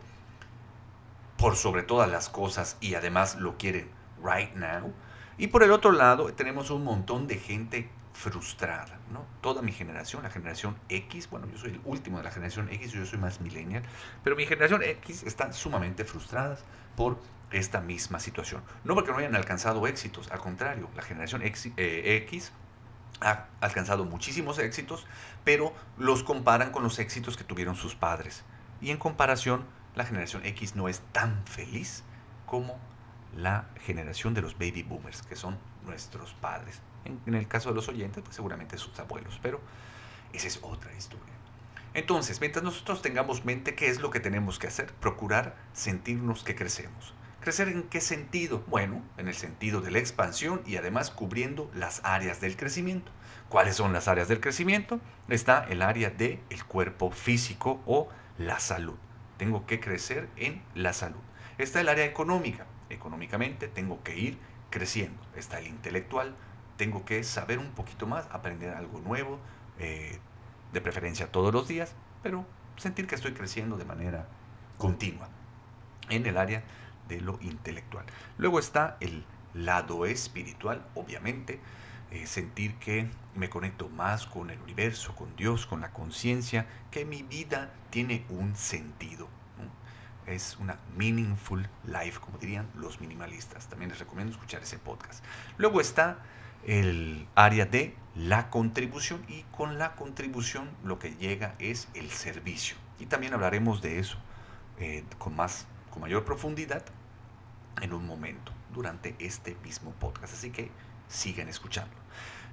por 1.36 1.56
sobre 1.56 1.82
todas 1.82 2.10
las 2.10 2.28
cosas 2.28 2.76
y 2.80 2.94
además 2.94 3.36
lo 3.36 3.56
quieren 3.56 3.88
right 4.22 4.54
now. 4.54 4.92
Y 5.38 5.48
por 5.48 5.62
el 5.62 5.72
otro 5.72 5.92
lado 5.92 6.32
tenemos 6.32 6.70
un 6.70 6.84
montón 6.84 7.26
de 7.26 7.38
gente 7.38 7.88
frustrada, 8.14 8.98
¿no? 9.12 9.26
Toda 9.40 9.60
mi 9.60 9.72
generación, 9.72 10.22
la 10.22 10.30
generación 10.30 10.76
X, 10.88 11.28
bueno, 11.28 11.46
yo 11.50 11.58
soy 11.58 11.72
el 11.72 11.80
último 11.84 12.18
de 12.18 12.24
la 12.24 12.30
generación 12.30 12.70
X, 12.70 12.92
yo 12.92 13.04
soy 13.04 13.18
más 13.18 13.40
millennial, 13.40 13.82
pero 14.22 14.36
mi 14.36 14.46
generación 14.46 14.82
X 14.82 15.24
están 15.24 15.52
sumamente 15.52 16.04
frustradas 16.04 16.64
por 16.96 17.18
esta 17.50 17.80
misma 17.80 18.20
situación. 18.20 18.62
No 18.84 18.94
porque 18.94 19.10
no 19.10 19.18
hayan 19.18 19.34
alcanzado 19.34 19.86
éxitos, 19.86 20.30
al 20.30 20.38
contrario, 20.38 20.88
la 20.94 21.02
generación 21.02 21.42
X, 21.42 21.72
eh, 21.76 22.22
X 22.24 22.52
ha 23.20 23.48
alcanzado 23.60 24.04
muchísimos 24.04 24.58
éxitos, 24.58 25.06
pero 25.44 25.74
los 25.98 26.22
comparan 26.22 26.70
con 26.70 26.84
los 26.84 26.98
éxitos 27.00 27.36
que 27.36 27.44
tuvieron 27.44 27.74
sus 27.74 27.96
padres. 27.96 28.44
Y 28.80 28.90
en 28.90 28.96
comparación, 28.96 29.64
la 29.96 30.04
generación 30.04 30.46
X 30.46 30.76
no 30.76 30.88
es 30.88 31.00
tan 31.12 31.44
feliz 31.46 32.04
como 32.46 32.78
la 33.36 33.66
generación 33.80 34.34
de 34.34 34.42
los 34.42 34.54
baby 34.54 34.84
boomers, 34.84 35.22
que 35.22 35.34
son 35.34 35.58
nuestros 35.84 36.34
padres 36.34 36.80
En, 37.04 37.34
el 37.34 37.48
caso 37.48 37.70
de 37.70 37.74
los 37.74 37.88
oyentes, 37.88 38.22
pues 38.22 38.36
seguramente 38.36 38.78
sus 38.78 38.98
abuelos, 38.98 39.38
pero 39.42 39.60
esa 40.32 40.46
es 40.46 40.58
otra 40.62 40.92
historia. 40.94 41.34
Entonces, 41.92 42.40
mientras 42.40 42.64
nosotros 42.64 43.02
tengamos 43.02 43.44
mente, 43.44 43.74
¿qué 43.74 43.88
es 43.88 44.00
lo 44.00 44.10
que 44.10 44.20
tenemos 44.20 44.58
que 44.58 44.66
hacer? 44.66 44.92
Procurar 44.94 45.54
sentirnos 45.72 46.42
que 46.42 46.56
crecemos. 46.56 47.14
¿Crecer 47.40 47.68
en 47.68 47.82
qué 47.84 48.00
sentido? 48.00 48.64
Bueno, 48.68 49.02
en 49.18 49.28
el 49.28 49.34
sentido 49.34 49.80
de 49.82 49.90
la 49.90 49.98
expansión 49.98 50.62
y 50.64 50.76
además 50.76 51.10
cubriendo 51.10 51.70
las 51.74 52.00
áreas 52.02 52.40
del 52.40 52.56
crecimiento. 52.56 53.12
¿Cuáles 53.50 53.76
son 53.76 53.92
las 53.92 54.08
áreas 54.08 54.28
del 54.28 54.40
crecimiento? 54.40 54.98
Está 55.28 55.64
el 55.68 55.82
área 55.82 56.08
del 56.10 56.40
el 56.48 56.64
cuerpo 56.64 57.10
físico 57.10 57.82
o 57.86 58.08
la 58.38 58.58
salud. 58.60 58.96
Tengo 59.36 59.66
que 59.66 59.78
crecer 59.78 60.28
en 60.36 60.62
la 60.74 60.92
salud. 60.92 61.20
Está 61.58 61.80
el 61.80 61.88
área 61.88 62.06
económica. 62.06 62.66
Económicamente 62.88 63.68
tengo 63.68 64.02
que 64.02 64.18
ir 64.18 64.38
creciendo. 64.70 65.20
Está 65.36 65.58
el 65.58 65.66
intelectual. 65.66 66.34
Tengo 66.76 67.04
que 67.04 67.22
saber 67.24 67.58
un 67.58 67.70
poquito 67.70 68.06
más, 68.06 68.26
aprender 68.30 68.74
algo 68.74 69.00
nuevo, 69.00 69.38
eh, 69.78 70.18
de 70.72 70.80
preferencia 70.80 71.30
todos 71.30 71.52
los 71.52 71.68
días, 71.68 71.94
pero 72.22 72.44
sentir 72.76 73.06
que 73.06 73.14
estoy 73.14 73.32
creciendo 73.32 73.76
de 73.76 73.84
manera 73.84 74.26
continua 74.78 75.28
en 76.10 76.26
el 76.26 76.36
área 76.36 76.62
de 77.08 77.20
lo 77.20 77.38
intelectual. 77.40 78.04
Luego 78.38 78.58
está 78.58 78.96
el 79.00 79.24
lado 79.54 80.04
espiritual, 80.06 80.84
obviamente, 80.94 81.60
eh, 82.10 82.26
sentir 82.26 82.74
que 82.76 83.08
me 83.34 83.48
conecto 83.48 83.88
más 83.88 84.26
con 84.26 84.50
el 84.50 84.60
universo, 84.60 85.14
con 85.14 85.34
Dios, 85.36 85.66
con 85.66 85.80
la 85.80 85.92
conciencia, 85.92 86.66
que 86.90 87.04
mi 87.04 87.22
vida 87.22 87.72
tiene 87.90 88.24
un 88.28 88.56
sentido. 88.56 89.28
Es 90.26 90.56
una 90.58 90.78
meaningful 90.96 91.68
life, 91.84 92.18
como 92.18 92.38
dirían 92.38 92.66
los 92.74 93.00
minimalistas. 93.00 93.68
También 93.68 93.90
les 93.90 93.98
recomiendo 93.98 94.32
escuchar 94.32 94.62
ese 94.62 94.78
podcast. 94.78 95.22
Luego 95.58 95.80
está 95.80 96.18
el 96.66 97.26
área 97.34 97.66
de 97.66 97.94
la 98.14 98.50
contribución 98.50 99.24
y 99.28 99.42
con 99.56 99.78
la 99.78 99.94
contribución 99.94 100.70
lo 100.84 100.98
que 100.98 101.14
llega 101.16 101.54
es 101.58 101.88
el 101.94 102.10
servicio. 102.10 102.76
Y 102.98 103.06
también 103.06 103.34
hablaremos 103.34 103.82
de 103.82 103.98
eso 103.98 104.18
eh, 104.78 105.04
con, 105.18 105.34
más, 105.34 105.66
con 105.90 106.02
mayor 106.02 106.24
profundidad 106.24 106.84
en 107.80 107.92
un 107.92 108.06
momento 108.06 108.52
durante 108.72 109.16
este 109.18 109.56
mismo 109.64 109.90
podcast. 109.92 110.34
Así 110.34 110.50
que 110.50 110.70
sigan 111.08 111.48
escuchando. 111.48 111.94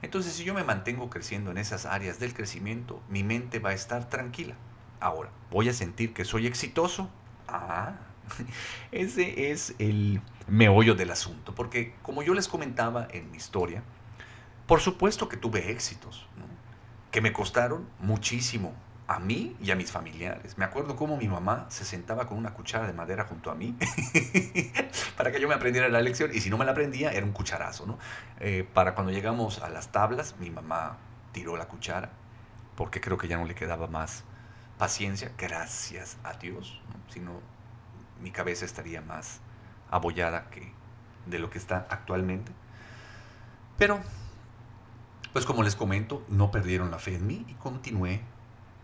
Entonces, 0.02 0.34
si 0.34 0.44
yo 0.44 0.54
me 0.54 0.64
mantengo 0.64 1.10
creciendo 1.10 1.52
en 1.52 1.58
esas 1.58 1.86
áreas 1.86 2.20
del 2.20 2.34
crecimiento, 2.34 3.02
mi 3.08 3.24
mente 3.24 3.60
va 3.60 3.70
a 3.70 3.74
estar 3.74 4.10
tranquila. 4.10 4.56
Ahora, 5.00 5.30
¿voy 5.52 5.70
a 5.70 5.74
sentir 5.74 6.14
que 6.14 6.26
soy 6.26 6.48
exitoso? 6.48 7.10
Ah, 7.48 7.96
ese 8.92 9.52
es 9.52 9.76
el 9.78 10.22
meollo 10.48 10.96
del 10.96 11.12
asunto. 11.12 11.54
Porque 11.54 11.94
como 12.02 12.24
yo 12.24 12.34
les 12.34 12.48
comentaba 12.48 13.08
en 13.12 13.30
mi 13.30 13.38
historia, 13.38 13.84
por 14.72 14.80
supuesto 14.80 15.28
que 15.28 15.36
tuve 15.36 15.70
éxitos, 15.70 16.26
que 17.12 17.20
me 17.20 17.34
costaron 17.34 17.90
muchísimo 18.00 18.74
a 19.06 19.20
mí 19.20 19.54
y 19.62 19.70
a 19.72 19.76
mis 19.76 19.92
familiares. 19.92 20.58
Me 20.58 20.64
acuerdo 20.64 20.96
cómo 20.96 21.18
mi 21.18 21.28
mamá 21.28 21.66
se 21.68 21.84
sentaba 21.84 22.26
con 22.26 22.38
una 22.38 22.54
cuchara 22.54 22.88
de 22.88 22.94
madera 22.94 23.26
junto 23.26 23.52
a 23.52 23.56
mí 23.56 23.76
para 25.18 25.30
que 25.34 25.42
yo 25.42 25.50
me 25.50 25.56
aprendiera 25.56 25.90
la 25.90 26.00
lección 26.00 26.32
y 26.34 26.40
si 26.40 26.50
no 26.50 26.58
me 26.58 26.64
la 26.64 26.72
aprendía 26.72 27.12
era 27.12 27.26
un 27.26 27.34
cucharazo. 27.34 27.86
¿no? 27.86 28.00
Eh, 28.40 28.66
para 28.74 28.96
cuando 28.96 29.12
llegamos 29.12 29.60
a 29.60 29.68
las 29.68 29.90
tablas, 29.92 30.36
mi 30.40 30.50
mamá 30.50 30.96
tiró 31.34 31.58
la 31.58 31.68
cuchara 31.68 32.14
porque 32.78 33.02
creo 33.02 33.18
que 33.18 33.28
ya 33.28 33.36
no 33.36 33.44
le 33.44 33.56
quedaba 33.56 33.88
más 33.88 34.24
paciencia, 34.78 35.34
gracias 35.38 36.16
a 36.24 36.32
Dios, 36.36 36.80
si 37.10 37.20
no 37.20 37.42
mi 38.22 38.32
cabeza 38.32 38.64
estaría 38.64 39.02
más 39.02 39.42
abollada 39.90 40.50
que 40.50 40.72
de 41.26 41.40
lo 41.40 41.50
que 41.50 41.58
está 41.58 41.88
actualmente. 41.90 42.54
Pero, 43.78 44.00
pues 45.34 45.46
como 45.46 45.64
les 45.64 45.76
comento, 45.76 46.26
no 46.28 46.52
perdieron 46.52 46.92
la 46.92 47.00
fe 47.00 47.16
en 47.16 47.26
mí 47.26 47.46
y 47.48 47.54
continué 47.54 48.22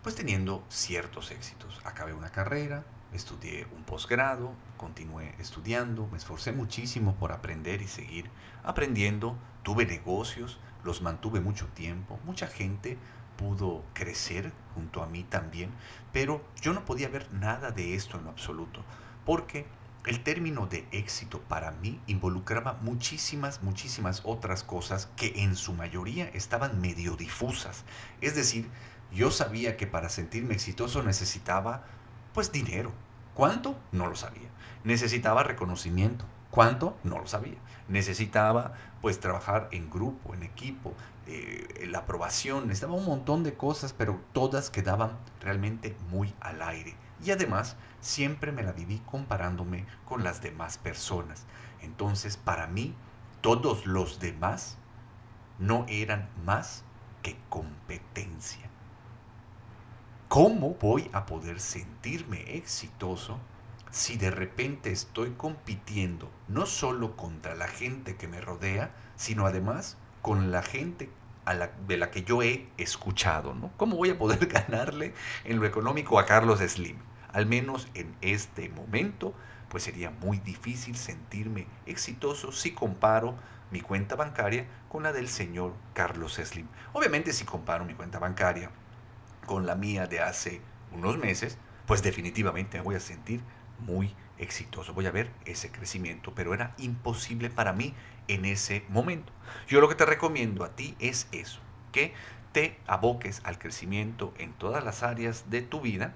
pues 0.02 0.14
teniendo 0.14 0.64
ciertos 0.70 1.30
éxitos. 1.30 1.80
Acabé 1.84 2.14
una 2.14 2.30
carrera, 2.30 2.84
estudié 3.12 3.66
un 3.76 3.82
posgrado, 3.82 4.52
continué 4.78 5.34
estudiando, 5.38 6.06
me 6.10 6.16
esforcé 6.16 6.52
muchísimo 6.52 7.14
por 7.16 7.32
aprender 7.32 7.82
y 7.82 7.88
seguir 7.88 8.30
aprendiendo, 8.64 9.36
tuve 9.62 9.84
negocios, 9.84 10.58
los 10.84 11.02
mantuve 11.02 11.40
mucho 11.40 11.66
tiempo, 11.74 12.18
mucha 12.24 12.46
gente 12.46 12.96
pudo 13.36 13.84
crecer 13.92 14.52
junto 14.74 15.02
a 15.02 15.06
mí 15.06 15.24
también, 15.24 15.70
pero 16.12 16.42
yo 16.62 16.72
no 16.72 16.84
podía 16.84 17.08
ver 17.08 17.30
nada 17.32 17.70
de 17.70 17.94
esto 17.94 18.16
en 18.16 18.24
lo 18.24 18.30
absoluto, 18.30 18.82
porque 19.26 19.66
el 20.06 20.22
término 20.22 20.66
de 20.66 20.86
éxito 20.92 21.40
para 21.40 21.72
mí 21.72 22.00
involucraba 22.06 22.78
muchísimas, 22.82 23.62
muchísimas 23.62 24.22
otras 24.24 24.62
cosas 24.62 25.08
que 25.16 25.42
en 25.42 25.56
su 25.56 25.74
mayoría 25.74 26.28
estaban 26.28 26.80
medio 26.80 27.16
difusas. 27.16 27.84
Es 28.20 28.34
decir, 28.34 28.68
yo 29.12 29.30
sabía 29.30 29.76
que 29.76 29.86
para 29.86 30.08
sentirme 30.08 30.54
exitoso 30.54 31.02
necesitaba 31.02 31.84
pues 32.32 32.52
dinero. 32.52 32.92
¿Cuánto? 33.34 33.78
No 33.92 34.06
lo 34.06 34.16
sabía. 34.16 34.48
Necesitaba 34.84 35.42
reconocimiento. 35.42 36.24
¿Cuánto? 36.50 36.96
No 37.04 37.18
lo 37.18 37.26
sabía. 37.26 37.58
Necesitaba 37.88 38.72
pues 39.00 39.20
trabajar 39.20 39.68
en 39.70 39.90
grupo, 39.90 40.34
en 40.34 40.42
equipo, 40.42 40.94
eh, 41.26 41.86
la 41.90 41.98
aprobación, 41.98 42.66
necesitaba 42.66 42.94
un 42.94 43.04
montón 43.04 43.44
de 43.44 43.54
cosas, 43.54 43.92
pero 43.92 44.18
todas 44.32 44.70
quedaban 44.70 45.18
realmente 45.40 45.94
muy 46.10 46.34
al 46.40 46.62
aire. 46.62 46.94
Y 47.24 47.30
además 47.30 47.76
siempre 48.00 48.52
me 48.52 48.62
la 48.62 48.72
viví 48.72 49.00
comparándome 49.06 49.86
con 50.04 50.24
las 50.24 50.42
demás 50.42 50.78
personas. 50.78 51.44
Entonces 51.80 52.36
para 52.36 52.66
mí 52.66 52.94
todos 53.40 53.86
los 53.86 54.20
demás 54.20 54.76
no 55.58 55.84
eran 55.88 56.28
más 56.44 56.84
que 57.22 57.36
competencia. 57.48 58.68
¿Cómo 60.28 60.74
voy 60.74 61.10
a 61.12 61.26
poder 61.26 61.58
sentirme 61.60 62.56
exitoso 62.56 63.38
si 63.90 64.16
de 64.18 64.30
repente 64.30 64.92
estoy 64.92 65.30
compitiendo 65.30 66.30
no 66.46 66.66
solo 66.66 67.16
contra 67.16 67.54
la 67.54 67.66
gente 67.66 68.16
que 68.16 68.28
me 68.28 68.40
rodea, 68.40 68.94
sino 69.16 69.46
además 69.46 69.96
con 70.20 70.50
la 70.50 70.62
gente 70.62 71.10
de 71.54 71.96
la 71.96 72.10
que 72.10 72.22
yo 72.22 72.42
he 72.42 72.68
escuchado? 72.76 73.54
¿no? 73.54 73.70
¿Cómo 73.76 73.96
voy 73.96 74.10
a 74.10 74.18
poder 74.18 74.46
ganarle 74.46 75.14
en 75.44 75.58
lo 75.60 75.66
económico 75.66 76.18
a 76.18 76.26
Carlos 76.26 76.60
Slim? 76.60 76.96
Al 77.32 77.46
menos 77.46 77.88
en 77.94 78.14
este 78.20 78.68
momento, 78.68 79.34
pues 79.68 79.82
sería 79.82 80.10
muy 80.10 80.38
difícil 80.38 80.96
sentirme 80.96 81.66
exitoso 81.86 82.52
si 82.52 82.72
comparo 82.72 83.36
mi 83.70 83.80
cuenta 83.80 84.16
bancaria 84.16 84.66
con 84.88 85.02
la 85.02 85.12
del 85.12 85.28
señor 85.28 85.74
Carlos 85.92 86.34
Slim. 86.42 86.66
Obviamente 86.92 87.32
si 87.32 87.44
comparo 87.44 87.84
mi 87.84 87.94
cuenta 87.94 88.18
bancaria 88.18 88.70
con 89.46 89.66
la 89.66 89.74
mía 89.74 90.06
de 90.06 90.20
hace 90.20 90.60
unos 90.92 91.18
meses, 91.18 91.58
pues 91.86 92.02
definitivamente 92.02 92.78
me 92.78 92.84
voy 92.84 92.94
a 92.94 93.00
sentir 93.00 93.42
muy 93.78 94.14
exitoso. 94.38 94.94
Voy 94.94 95.06
a 95.06 95.10
ver 95.10 95.30
ese 95.44 95.70
crecimiento, 95.70 96.32
pero 96.34 96.54
era 96.54 96.74
imposible 96.78 97.50
para 97.50 97.72
mí 97.72 97.94
en 98.28 98.44
ese 98.44 98.84
momento. 98.88 99.32
Yo 99.66 99.80
lo 99.80 99.88
que 99.88 99.94
te 99.94 100.06
recomiendo 100.06 100.64
a 100.64 100.76
ti 100.76 100.96
es 100.98 101.28
eso, 101.32 101.60
que 101.92 102.14
te 102.52 102.78
aboques 102.86 103.40
al 103.44 103.58
crecimiento 103.58 104.32
en 104.38 104.52
todas 104.52 104.84
las 104.84 105.02
áreas 105.02 105.50
de 105.50 105.62
tu 105.62 105.80
vida 105.80 106.14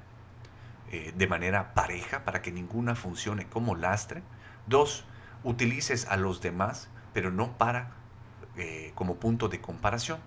eh, 0.91 1.13
de 1.17 1.27
manera 1.27 1.75
pareja 1.75 2.25
para 2.25 2.43
que 2.43 2.53
ninguna 2.53 2.95
funcione 2.95 3.47
como 3.47 3.77
lastre. 3.77 4.23
Dos, 4.67 5.05
utilices 5.45 6.07
a 6.07 6.17
los 6.17 6.41
demás, 6.41 6.89
pero 7.13 7.31
no 7.31 7.59
para 7.59 7.91
eh, 8.57 8.93
como 8.95 9.17
punto 9.17 9.49
de 9.49 9.61
comparación, 9.61 10.21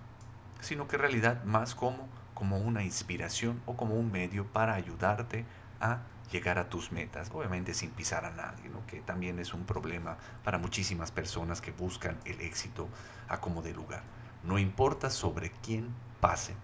sino 0.60 0.88
que 0.88 0.96
en 0.96 1.02
realidad 1.02 1.44
más 1.44 1.74
como 1.74 2.08
como 2.36 2.58
una 2.58 2.84
inspiración 2.84 3.62
o 3.64 3.76
como 3.76 3.94
un 3.94 4.12
medio 4.12 4.44
para 4.44 4.74
ayudarte 4.74 5.46
a 5.80 6.02
llegar 6.30 6.58
a 6.58 6.68
tus 6.68 6.92
metas, 6.92 7.30
obviamente 7.32 7.74
sin 7.74 7.90
pisar 7.90 8.24
a 8.24 8.30
nadie, 8.30 8.70
que 8.86 9.00
también 9.00 9.38
es 9.38 9.54
un 9.54 9.64
problema 9.64 10.16
para 10.44 10.58
muchísimas 10.58 11.10
personas 11.10 11.60
que 11.60 11.72
buscan 11.72 12.18
el 12.24 12.40
éxito 12.40 12.88
a 13.28 13.40
como 13.40 13.62
de 13.62 13.72
lugar. 13.72 14.02
No 14.42 14.58
importa 14.58 15.10
sobre 15.10 15.50
quién 15.62 15.94
pase. 16.20 16.54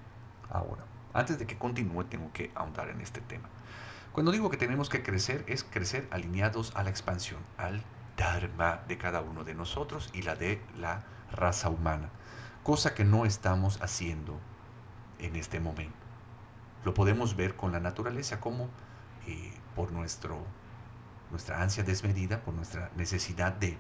Ahora, 0.50 0.84
antes 1.14 1.38
de 1.38 1.46
que 1.46 1.58
continúe, 1.58 2.04
tengo 2.04 2.32
que 2.32 2.50
ahondar 2.54 2.88
en 2.88 3.00
este 3.00 3.20
tema. 3.20 3.48
Cuando 4.12 4.30
digo 4.30 4.50
que 4.50 4.56
tenemos 4.56 4.88
que 4.88 5.02
crecer, 5.02 5.44
es 5.48 5.64
crecer 5.64 6.06
alineados 6.10 6.72
a 6.76 6.82
la 6.82 6.90
expansión, 6.90 7.40
al 7.56 7.82
Dharma 8.16 8.82
de 8.86 8.98
cada 8.98 9.22
uno 9.22 9.42
de 9.42 9.54
nosotros 9.54 10.10
y 10.12 10.22
la 10.22 10.36
de 10.36 10.60
la 10.78 11.02
raza 11.30 11.70
humana, 11.70 12.10
cosa 12.62 12.94
que 12.94 13.04
no 13.04 13.24
estamos 13.24 13.80
haciendo 13.80 14.38
en 15.18 15.36
este 15.36 15.60
momento. 15.60 15.96
Lo 16.84 16.92
podemos 16.92 17.36
ver 17.36 17.56
con 17.56 17.72
la 17.72 17.80
naturaleza 17.80 18.38
como 18.38 18.68
eh, 19.26 19.52
por 19.74 19.92
nuestro, 19.92 20.38
nuestra 21.30 21.62
ansia 21.62 21.82
desmedida, 21.82 22.40
por 22.40 22.54
nuestra 22.54 22.90
necesidad 22.96 23.52
de 23.52 23.78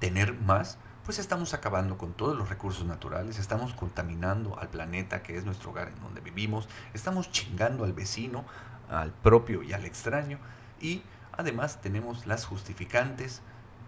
tener 0.00 0.34
más, 0.34 0.78
pues 1.04 1.18
estamos 1.18 1.54
acabando 1.54 1.96
con 1.96 2.12
todos 2.12 2.36
los 2.36 2.50
recursos 2.50 2.84
naturales, 2.84 3.38
estamos 3.38 3.72
contaminando 3.72 4.58
al 4.58 4.68
planeta 4.68 5.22
que 5.22 5.36
es 5.36 5.44
nuestro 5.44 5.70
hogar 5.70 5.88
en 5.88 6.00
donde 6.00 6.20
vivimos, 6.20 6.68
estamos 6.92 7.30
chingando 7.30 7.84
al 7.84 7.94
vecino, 7.94 8.44
al 8.90 9.12
propio 9.12 9.62
y 9.62 9.72
al 9.72 9.84
extraño, 9.84 10.38
y 10.80 11.02
además 11.32 11.80
tenemos 11.80 12.26
las 12.26 12.44
justificantes 12.44 13.40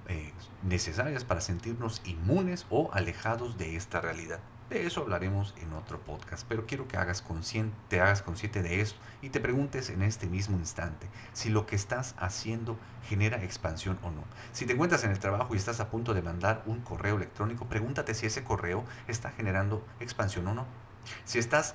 eh, 0.08 0.32
necesarias 0.62 1.24
para 1.24 1.40
sentirnos 1.40 2.00
inmunes 2.04 2.66
o 2.70 2.90
alejados 2.92 3.58
de 3.58 3.76
esta 3.76 4.00
realidad. 4.00 4.40
De 4.70 4.86
eso 4.86 5.00
hablaremos 5.00 5.52
en 5.60 5.72
otro 5.72 5.98
podcast, 5.98 6.46
pero 6.48 6.64
quiero 6.64 6.86
que 6.86 6.96
hagas 6.96 7.24
te 7.88 8.00
hagas 8.00 8.22
consciente 8.22 8.62
de 8.62 8.80
esto 8.80 9.00
y 9.20 9.30
te 9.30 9.40
preguntes 9.40 9.90
en 9.90 10.00
este 10.00 10.28
mismo 10.28 10.56
instante 10.58 11.08
si 11.32 11.48
lo 11.48 11.66
que 11.66 11.74
estás 11.74 12.14
haciendo 12.18 12.78
genera 13.08 13.42
expansión 13.42 13.98
o 14.02 14.12
no. 14.12 14.22
Si 14.52 14.66
te 14.66 14.74
encuentras 14.74 15.02
en 15.02 15.10
el 15.10 15.18
trabajo 15.18 15.54
y 15.54 15.58
estás 15.58 15.80
a 15.80 15.90
punto 15.90 16.14
de 16.14 16.22
mandar 16.22 16.62
un 16.66 16.82
correo 16.82 17.16
electrónico, 17.16 17.66
pregúntate 17.66 18.14
si 18.14 18.26
ese 18.26 18.44
correo 18.44 18.84
está 19.08 19.32
generando 19.32 19.84
expansión 19.98 20.46
o 20.46 20.54
no. 20.54 20.66
Si 21.24 21.40
estás 21.40 21.74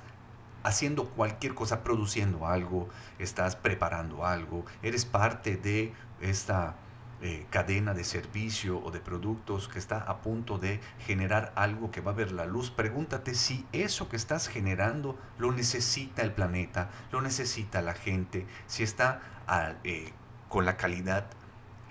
haciendo 0.62 1.10
cualquier 1.10 1.54
cosa, 1.54 1.84
produciendo 1.84 2.46
algo, 2.46 2.88
estás 3.18 3.56
preparando 3.56 4.24
algo, 4.24 4.64
eres 4.82 5.04
parte 5.04 5.58
de 5.58 5.92
esta 6.22 6.76
eh, 7.22 7.46
cadena 7.48 7.94
de 7.94 8.04
servicio 8.04 8.78
o 8.84 8.90
de 8.90 9.00
productos 9.00 9.68
que 9.68 9.78
está 9.78 9.98
a 9.98 10.18
punto 10.18 10.58
de 10.58 10.80
generar 10.98 11.50
algo 11.56 11.90
que 11.90 12.02
va 12.02 12.10
a 12.10 12.14
ver 12.14 12.30
la 12.30 12.44
luz, 12.44 12.70
pregúntate 12.70 13.34
si 13.34 13.64
eso 13.72 14.10
que 14.10 14.16
estás 14.16 14.48
generando 14.48 15.18
lo 15.38 15.50
necesita 15.50 16.20
el 16.20 16.32
planeta, 16.32 16.90
lo 17.12 17.22
necesita 17.22 17.80
la 17.80 17.94
gente, 17.94 18.46
si 18.66 18.82
está 18.82 19.22
ah, 19.46 19.72
eh, 19.84 20.12
con 20.50 20.66
la 20.66 20.76
calidad 20.76 21.26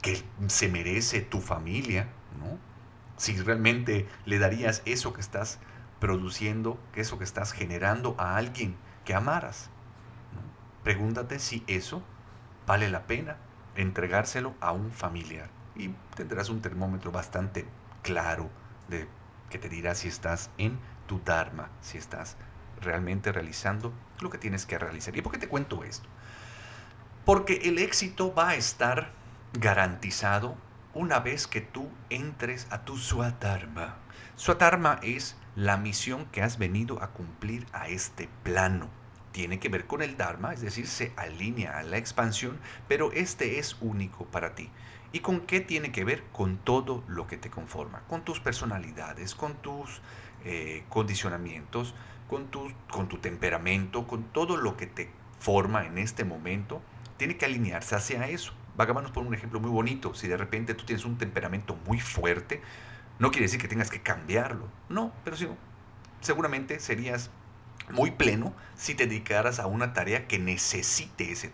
que 0.03 0.23
se 0.45 0.69
merece 0.69 1.21
tu 1.21 1.41
familia, 1.41 2.07
¿no? 2.39 2.59
Si 3.17 3.35
realmente 3.35 4.07
le 4.25 4.37
darías 4.37 4.83
eso 4.85 5.11
que 5.11 5.21
estás 5.21 5.57
produciendo, 5.99 6.77
eso 6.93 7.17
que 7.17 7.23
estás 7.23 7.51
generando 7.51 8.15
a 8.19 8.37
alguien 8.37 8.75
que 9.05 9.15
amaras. 9.15 9.71
Pregúntate 10.83 11.39
si 11.39 11.63
eso 11.65 12.03
vale 12.67 12.89
la 12.89 13.07
pena 13.07 13.37
entregárselo 13.75 14.55
a 14.59 14.71
un 14.71 14.91
familiar 14.91 15.49
y 15.75 15.89
tendrás 16.15 16.49
un 16.49 16.61
termómetro 16.61 17.11
bastante 17.11 17.65
claro 18.01 18.49
de 18.87 19.07
que 19.49 19.59
te 19.59 19.69
dirá 19.69 19.95
si 19.95 20.07
estás 20.07 20.49
en 20.57 20.79
tu 21.07 21.19
Dharma, 21.23 21.69
si 21.81 21.97
estás 21.97 22.37
realmente 22.81 23.31
realizando 23.31 23.93
lo 24.21 24.29
que 24.29 24.37
tienes 24.37 24.65
que 24.65 24.77
realizar. 24.77 25.15
¿Y 25.15 25.21
por 25.21 25.31
qué 25.31 25.37
te 25.37 25.47
cuento 25.47 25.83
esto? 25.83 26.07
Porque 27.25 27.61
el 27.63 27.79
éxito 27.79 28.33
va 28.33 28.49
a 28.49 28.55
estar 28.55 29.11
garantizado 29.53 30.55
una 30.93 31.19
vez 31.19 31.47
que 31.47 31.61
tú 31.61 31.89
entres 32.09 32.67
a 32.69 32.85
tu 32.85 32.97
Swadharma. 32.97 33.97
Swadharma 34.35 34.99
es 35.01 35.35
la 35.55 35.77
misión 35.77 36.25
que 36.25 36.41
has 36.41 36.57
venido 36.57 37.01
a 37.01 37.11
cumplir 37.11 37.65
a 37.73 37.87
este 37.87 38.29
plano 38.43 38.89
tiene 39.35 39.59
que 39.59 39.67
ver 39.67 39.85
con 39.85 40.01
el 40.01 40.15
Dharma, 40.15 40.53
es 40.53 40.61
decir, 40.61 40.87
se 40.87 41.11
alinea 41.17 41.77
a 41.77 41.83
la 41.83 41.97
expansión, 41.97 42.57
pero 42.87 43.11
este 43.11 43.59
es 43.59 43.75
único 43.81 44.23
para 44.27 44.55
ti. 44.55 44.69
¿Y 45.11 45.19
con 45.19 45.41
qué 45.41 45.59
tiene 45.59 45.91
que 45.91 46.05
ver? 46.05 46.23
Con 46.31 46.55
todo 46.55 47.03
lo 47.09 47.27
que 47.27 47.35
te 47.35 47.49
conforma, 47.49 47.99
con 48.07 48.23
tus 48.23 48.39
personalidades, 48.39 49.35
con 49.35 49.55
tus 49.55 49.99
eh, 50.45 50.85
condicionamientos, 50.87 51.93
con 52.29 52.47
tu, 52.47 53.17
temperamento, 53.17 54.07
con 54.07 54.23
todo 54.23 54.55
lo 54.55 54.77
que 54.77 54.87
te 54.87 55.09
forma 55.37 55.85
en 55.85 55.97
este 55.97 56.23
momento, 56.23 56.81
tiene 57.17 57.35
que 57.35 57.43
alinearse 57.43 57.93
hacia 57.93 58.29
eso. 58.29 58.53
Vamos 58.77 59.11
por 59.11 59.25
un 59.25 59.33
ejemplo 59.33 59.59
muy 59.59 59.69
bonito. 59.69 60.13
Si 60.13 60.29
de 60.29 60.37
repente 60.37 60.75
tú 60.75 60.85
tienes 60.85 61.03
un 61.03 61.17
temperamento 61.17 61.77
muy 61.85 61.99
fuerte, 61.99 62.61
no 63.19 63.31
quiere 63.31 63.47
decir 63.47 63.59
que 63.59 63.67
tengas 63.67 63.89
que 63.89 64.01
cambiarlo. 64.01 64.69
No, 64.87 65.11
pero 65.25 65.35
sí, 65.35 65.45
seguramente 66.21 66.79
serías 66.79 67.31
muy 67.91 68.11
pleno 68.11 68.53
si 68.75 68.95
te 68.95 69.05
dedicaras 69.05 69.59
a 69.59 69.67
una 69.67 69.93
tarea 69.93 70.27
que 70.27 70.39
necesite 70.39 71.31
ese 71.31 71.49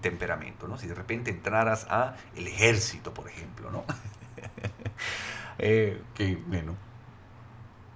temperamento, 0.00 0.68
¿no? 0.68 0.78
Si 0.78 0.86
de 0.86 0.94
repente 0.94 1.30
entraras 1.30 1.86
a 1.90 2.16
el 2.34 2.46
ejército, 2.48 3.14
por 3.14 3.28
ejemplo, 3.28 3.70
¿no? 3.70 3.84
Eh, 5.58 6.02
que, 6.14 6.36
bueno, 6.36 6.76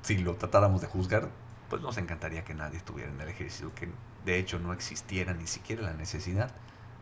si 0.00 0.16
lo 0.16 0.37
tratáramos 0.37 0.80
de 0.80 0.87
juzgar, 0.87 1.28
pues 1.68 1.82
nos 1.82 1.99
encantaría 1.99 2.42
que 2.42 2.54
nadie 2.54 2.78
estuviera 2.78 3.11
en 3.11 3.20
el 3.20 3.28
ejército, 3.28 3.75
que 3.75 3.87
de 4.25 4.38
hecho 4.38 4.59
no 4.59 4.73
existiera 4.73 5.35
ni 5.35 5.47
siquiera 5.47 5.82
la 5.82 5.92
necesidad 5.92 6.52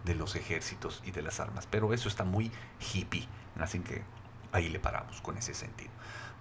de 0.04 0.16
los 0.16 0.34
ejércitos 0.34 1.00
y 1.06 1.12
de 1.12 1.22
las 1.22 1.38
armas. 1.38 1.68
Pero 1.70 1.94
eso 1.94 2.08
está 2.08 2.24
muy 2.24 2.50
hippie, 2.92 3.28
así 3.58 3.78
que 3.80 4.02
ahí 4.50 4.68
le 4.68 4.80
paramos 4.80 5.20
con 5.20 5.38
ese 5.38 5.54
sentido. 5.54 5.90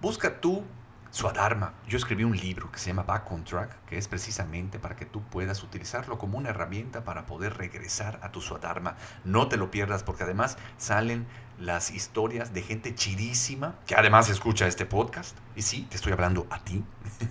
Busca 0.00 0.40
tú 0.40 0.64
Swadharma. 1.10 1.72
Yo 1.88 1.96
escribí 1.96 2.24
un 2.24 2.36
libro 2.36 2.70
que 2.70 2.78
se 2.78 2.88
llama 2.88 3.02
Back 3.02 3.30
on 3.32 3.44
Track, 3.44 3.84
que 3.86 3.96
es 3.96 4.08
precisamente 4.08 4.78
para 4.78 4.96
que 4.96 5.06
tú 5.06 5.22
puedas 5.22 5.62
utilizarlo 5.62 6.18
como 6.18 6.36
una 6.36 6.50
herramienta 6.50 7.04
para 7.04 7.26
poder 7.26 7.56
regresar 7.56 8.20
a 8.22 8.30
tu 8.30 8.40
Swadharma. 8.40 8.96
No 9.24 9.48
te 9.48 9.56
lo 9.56 9.70
pierdas 9.70 10.02
porque 10.02 10.24
además 10.24 10.58
salen 10.76 11.26
las 11.58 11.90
historias 11.90 12.52
de 12.52 12.62
gente 12.62 12.94
chidísima 12.94 13.74
que 13.86 13.94
además 13.94 14.28
escucha 14.28 14.66
este 14.66 14.84
podcast. 14.84 15.36
Y 15.56 15.62
sí, 15.62 15.86
te 15.88 15.96
estoy 15.96 16.12
hablando 16.12 16.46
a 16.50 16.62
ti. 16.62 16.84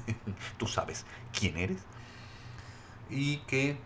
tú 0.57 0.67
sabes 0.67 1.05
quién 1.37 1.57
eres. 1.57 1.77
Y 3.09 3.37
que 3.47 3.77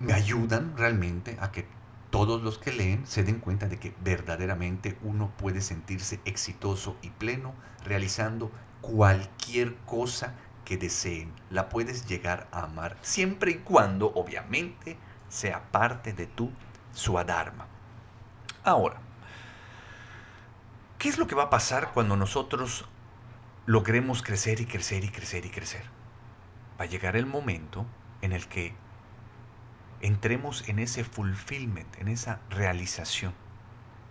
me 0.00 0.12
ayudan 0.12 0.76
realmente 0.76 1.36
a 1.40 1.52
que 1.52 1.66
todos 2.10 2.42
los 2.42 2.58
que 2.58 2.72
leen 2.72 3.06
se 3.06 3.22
den 3.22 3.38
cuenta 3.38 3.68
de 3.68 3.78
que 3.78 3.94
verdaderamente 4.02 4.96
uno 5.02 5.30
puede 5.36 5.60
sentirse 5.60 6.20
exitoso 6.24 6.96
y 7.02 7.10
pleno 7.10 7.54
realizando 7.84 8.50
cualquier 8.80 9.76
cosa 9.86 10.34
que 10.64 10.76
deseen. 10.76 11.32
La 11.50 11.68
puedes 11.68 12.06
llegar 12.06 12.48
a 12.52 12.64
amar 12.64 12.96
siempre 13.02 13.52
y 13.52 13.58
cuando, 13.58 14.12
obviamente, 14.14 14.98
sea 15.28 15.70
parte 15.70 16.12
de 16.12 16.26
tu 16.26 16.50
suadharma. 16.92 17.66
Ahora, 18.64 18.98
¿qué 20.98 21.08
es 21.08 21.18
lo 21.18 21.26
que 21.26 21.34
va 21.34 21.44
a 21.44 21.50
pasar 21.50 21.92
cuando 21.94 22.16
nosotros 22.16 22.84
logremos 23.66 24.22
crecer 24.22 24.60
y 24.60 24.66
crecer 24.66 25.04
y 25.04 25.08
crecer 25.08 25.46
y 25.46 25.50
crecer? 25.50 25.84
Va 26.78 26.84
a 26.84 26.88
llegar 26.88 27.16
el 27.16 27.26
momento 27.26 27.86
en 28.20 28.32
el 28.32 28.46
que 28.46 28.74
entremos 30.00 30.68
en 30.68 30.78
ese 30.78 31.04
fulfillment, 31.04 31.96
en 31.98 32.08
esa 32.08 32.40
realización. 32.50 33.32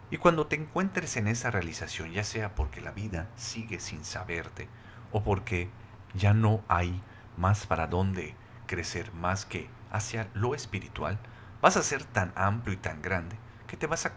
Y 0.10 0.18
cuando 0.18 0.48
te 0.48 0.56
encuentres 0.56 1.18
en 1.18 1.28
esa 1.28 1.52
realización, 1.52 2.12
ya 2.12 2.24
sea 2.24 2.56
porque 2.56 2.80
la 2.80 2.92
vida 2.92 3.28
sigue 3.36 3.80
sin 3.80 4.06
saberte 4.06 4.70
o 5.12 5.24
porque 5.24 5.70
ya 6.14 6.34
no 6.34 6.64
hay 6.70 7.02
más 7.36 7.68
para 7.68 7.88
dónde 7.88 8.36
crecer 8.68 9.14
más 9.14 9.46
que 9.46 9.70
hacia 9.92 10.30
lo 10.34 10.56
espiritual, 10.56 11.20
vas 11.62 11.78
a 11.78 11.84
ser 11.84 12.04
tan 12.04 12.32
amplio 12.36 12.74
y 12.74 12.78
tan 12.78 13.02
grande 13.02 13.38
que 13.68 13.78
te 13.78 13.88
vas 13.88 14.06
a, 14.06 14.14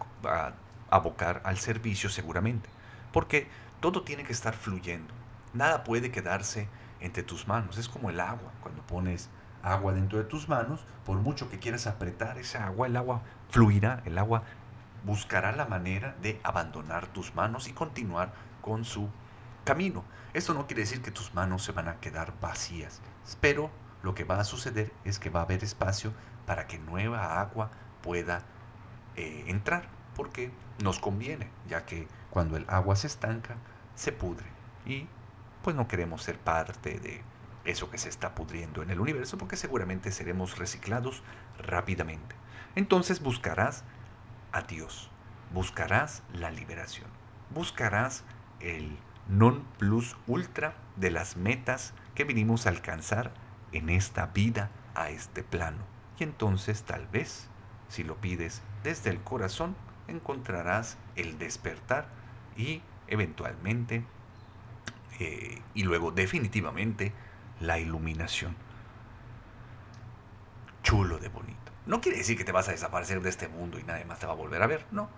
abocar 0.91 1.41
al 1.45 1.59
servicio 1.59 2.09
seguramente, 2.09 2.69
porque 3.13 3.49
todo 3.81 4.03
tiene 4.03 4.25
que 4.25 4.33
estar 4.33 4.55
fluyendo. 4.55 5.13
Nada 5.55 5.85
puede 5.85 6.11
quedarse 6.11 6.69
entre 7.01 7.23
tus 7.23 7.49
manos. 7.49 7.79
Es 7.79 7.89
como 7.89 8.11
el 8.11 8.21
agua. 8.21 8.53
Cuando 8.61 8.83
pones 8.83 9.31
agua 9.63 9.93
dentro 9.93 10.19
de 10.19 10.25
tus 10.25 10.49
manos, 10.49 10.85
por 11.05 11.19
mucho 11.19 11.49
que 11.49 11.59
quieras 11.59 11.87
apretar 11.87 12.39
esa 12.39 12.67
agua, 12.67 12.87
el 12.87 12.97
agua 12.97 13.23
fluirá, 13.51 14.03
el 14.05 14.19
agua 14.19 14.45
buscará 15.05 15.53
la 15.53 15.67
manera 15.67 16.17
de 16.23 16.41
abandonar 16.43 17.07
tus 17.09 17.35
manos 17.35 17.69
y 17.69 17.73
continuar 17.73 18.33
con 18.61 18.85
su 18.85 19.09
camino. 19.65 20.05
Esto 20.33 20.55
no 20.55 20.67
quiere 20.67 20.83
decir 20.83 21.03
que 21.03 21.11
tus 21.11 21.35
manos 21.35 21.65
se 21.65 21.73
van 21.73 21.89
a 21.89 22.01
quedar 22.01 22.35
vacías, 22.41 23.01
pero 23.41 23.71
lo 24.03 24.15
que 24.15 24.25
va 24.25 24.41
a 24.41 24.45
suceder 24.45 24.93
es 25.05 25.19
que 25.19 25.31
va 25.31 25.41
a 25.41 25.45
haber 25.45 25.65
espacio 25.65 26.13
para 26.47 26.67
que 26.67 26.79
nueva 26.79 27.41
agua 27.41 27.71
pueda 28.03 28.43
eh, 29.17 29.45
entrar, 29.47 29.89
porque 30.15 30.51
nos 30.83 30.99
conviene, 30.99 31.51
ya 31.69 31.85
que 31.85 32.09
cuando 32.31 32.57
el 32.57 32.65
agua 32.69 32.97
se 32.97 33.07
estanca, 33.07 33.57
se 33.95 34.13
pudre 34.13 34.47
y 34.87 35.07
pues 35.63 35.77
no 35.77 35.89
queremos 35.89 36.23
ser 36.23 36.39
parte 36.39 36.99
de 37.01 37.23
eso 37.65 37.91
que 37.91 37.99
se 37.99 38.09
está 38.09 38.35
pudriendo 38.35 38.83
en 38.83 38.91
el 38.91 39.01
universo, 39.01 39.37
porque 39.37 39.57
seguramente 39.57 40.11
seremos 40.11 40.57
reciclados 40.57 41.23
rápidamente. 41.59 42.35
Entonces 42.75 43.23
buscarás 43.23 43.85
a 44.53 44.63
Dios. 44.63 45.11
Buscarás 45.53 46.23
la 46.33 46.51
liberación. 46.51 47.09
Buscarás 47.51 48.25
el 48.61 48.99
non 49.29 49.65
plus 49.79 50.17
ultra 50.27 50.75
de 50.97 51.11
las 51.11 51.37
metas 51.37 51.95
que 52.15 52.25
vinimos 52.25 52.67
a 52.67 52.71
alcanzar 52.71 53.33
en 53.73 53.89
esta 53.89 54.27
vida, 54.27 54.71
a 54.95 55.11
este 55.11 55.43
plano. 55.43 55.85
Y 56.19 56.25
entonces 56.25 56.83
tal 56.83 57.07
vez, 57.07 57.49
si 57.89 58.05
lo 58.05 58.17
pides 58.17 58.63
desde 58.83 59.11
el 59.11 59.21
corazón, 59.21 59.77
encontrarás 60.09 60.99
el 61.17 61.39
despertar 61.39 62.09
y 62.57 62.83
eventualmente 63.07 64.05
eh, 65.19 65.61
y 65.75 65.83
luego 65.83 66.11
definitivamente 66.13 67.13
la 67.61 67.79
iluminación. 67.79 68.57
Chulo 70.83 71.19
de 71.19 71.29
bonito. 71.29 71.70
No 71.91 72.01
quiere 72.01 72.19
decir 72.19 72.39
que 72.39 72.45
te 72.45 72.53
vas 72.53 72.69
a 72.69 72.71
desaparecer 72.71 73.21
de 73.21 73.31
este 73.31 73.49
mundo 73.49 73.77
y 73.77 73.83
nadie 73.83 74.05
más 74.05 74.21
te 74.21 74.27
va 74.27 74.35
a 74.35 74.37
volver 74.37 74.63
a 74.63 74.69
ver, 74.69 74.87
no, 74.93 75.09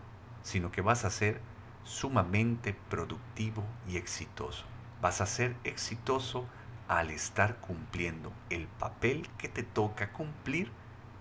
sino 0.42 0.72
que 0.72 0.80
vas 0.80 1.04
a 1.04 1.10
ser 1.10 1.38
sumamente 1.84 2.74
productivo 2.88 3.62
y 3.90 3.98
exitoso. 3.98 4.64
Vas 5.02 5.20
a 5.20 5.26
ser 5.26 5.54
exitoso 5.64 6.46
al 6.88 7.10
estar 7.10 7.56
cumpliendo 7.56 8.32
el 8.48 8.68
papel 8.68 9.28
que 9.36 9.50
te 9.50 9.62
toca 9.62 10.14
cumplir 10.14 10.72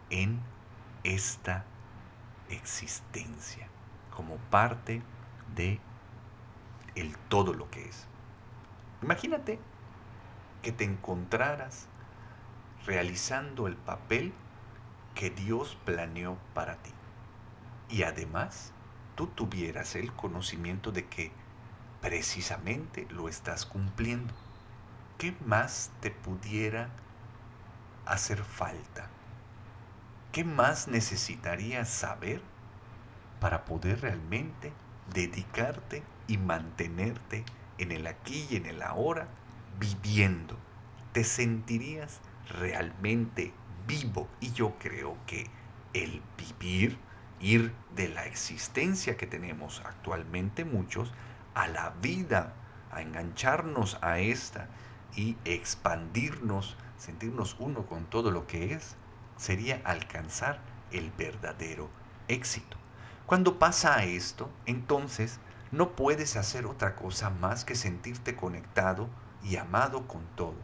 en 0.09 0.39
esta 1.03 1.65
existencia, 2.49 3.67
como 4.15 4.37
parte 4.51 5.01
de 5.57 5.81
el 6.95 7.17
todo 7.27 7.53
lo 7.53 7.69
que 7.71 7.89
es. 7.89 8.07
Imagínate 9.01 9.59
que 10.63 10.71
te 10.71 10.85
encontraras 10.85 11.87
realizando 12.85 13.67
el 13.67 13.75
papel 13.75 14.31
que 15.15 15.29
Dios 15.29 15.77
planeó 15.85 16.37
para 16.53 16.75
ti. 16.77 16.91
Y 17.89 18.03
además, 18.03 18.71
tú 19.15 19.27
tuvieras 19.27 19.95
el 19.95 20.11
conocimiento 20.13 20.91
de 20.91 21.05
que 21.05 21.31
precisamente 22.01 23.07
lo 23.11 23.29
estás 23.29 23.65
cumpliendo. 23.65 24.33
¿Qué 25.17 25.35
más 25.45 25.91
te 25.99 26.09
pudiera 26.09 26.89
hacer 28.05 28.43
falta? 28.43 29.07
¿Qué 30.31 30.43
más 30.43 30.87
necesitarías 30.87 31.89
saber 31.89 32.41
para 33.39 33.65
poder 33.65 34.01
realmente 34.01 34.71
dedicarte 35.13 36.03
y 36.27 36.37
mantenerte 36.37 37.43
en 37.77 37.91
el 37.91 38.07
aquí 38.07 38.47
y 38.49 38.55
en 38.55 38.65
el 38.65 38.81
ahora 38.81 39.27
viviendo? 39.79 40.57
¿Te 41.11 41.25
sentirías 41.25 42.21
realmente 42.47 43.53
vivo? 43.87 44.27
Y 44.39 44.51
yo 44.51 44.75
creo 44.79 45.17
que 45.25 45.45
el 45.93 46.21
vivir, 46.37 46.97
ir 47.39 47.73
de 47.95 48.09
la 48.09 48.25
existencia 48.25 49.17
que 49.17 49.27
tenemos 49.27 49.81
actualmente 49.85 50.65
muchos 50.65 51.11
a 51.53 51.67
la 51.67 51.91
vida, 52.01 52.53
a 52.91 53.01
engancharnos 53.01 53.97
a 54.01 54.19
esta 54.19 54.67
y 55.15 55.37
expandirnos, 55.45 56.77
sentirnos 56.97 57.55
uno 57.59 57.85
con 57.85 58.05
todo 58.05 58.31
lo 58.31 58.47
que 58.47 58.73
es, 58.73 58.95
sería 59.37 59.81
alcanzar 59.83 60.59
el 60.91 61.11
verdadero 61.11 61.89
éxito. 62.27 62.77
Cuando 63.25 63.59
pasa 63.59 64.03
esto, 64.03 64.49
entonces 64.65 65.39
no 65.71 65.95
puedes 65.95 66.35
hacer 66.35 66.65
otra 66.65 66.95
cosa 66.95 67.29
más 67.29 67.63
que 67.63 67.75
sentirte 67.75 68.35
conectado 68.35 69.09
y 69.43 69.55
amado 69.55 70.07
con 70.07 70.25
todo. 70.35 70.55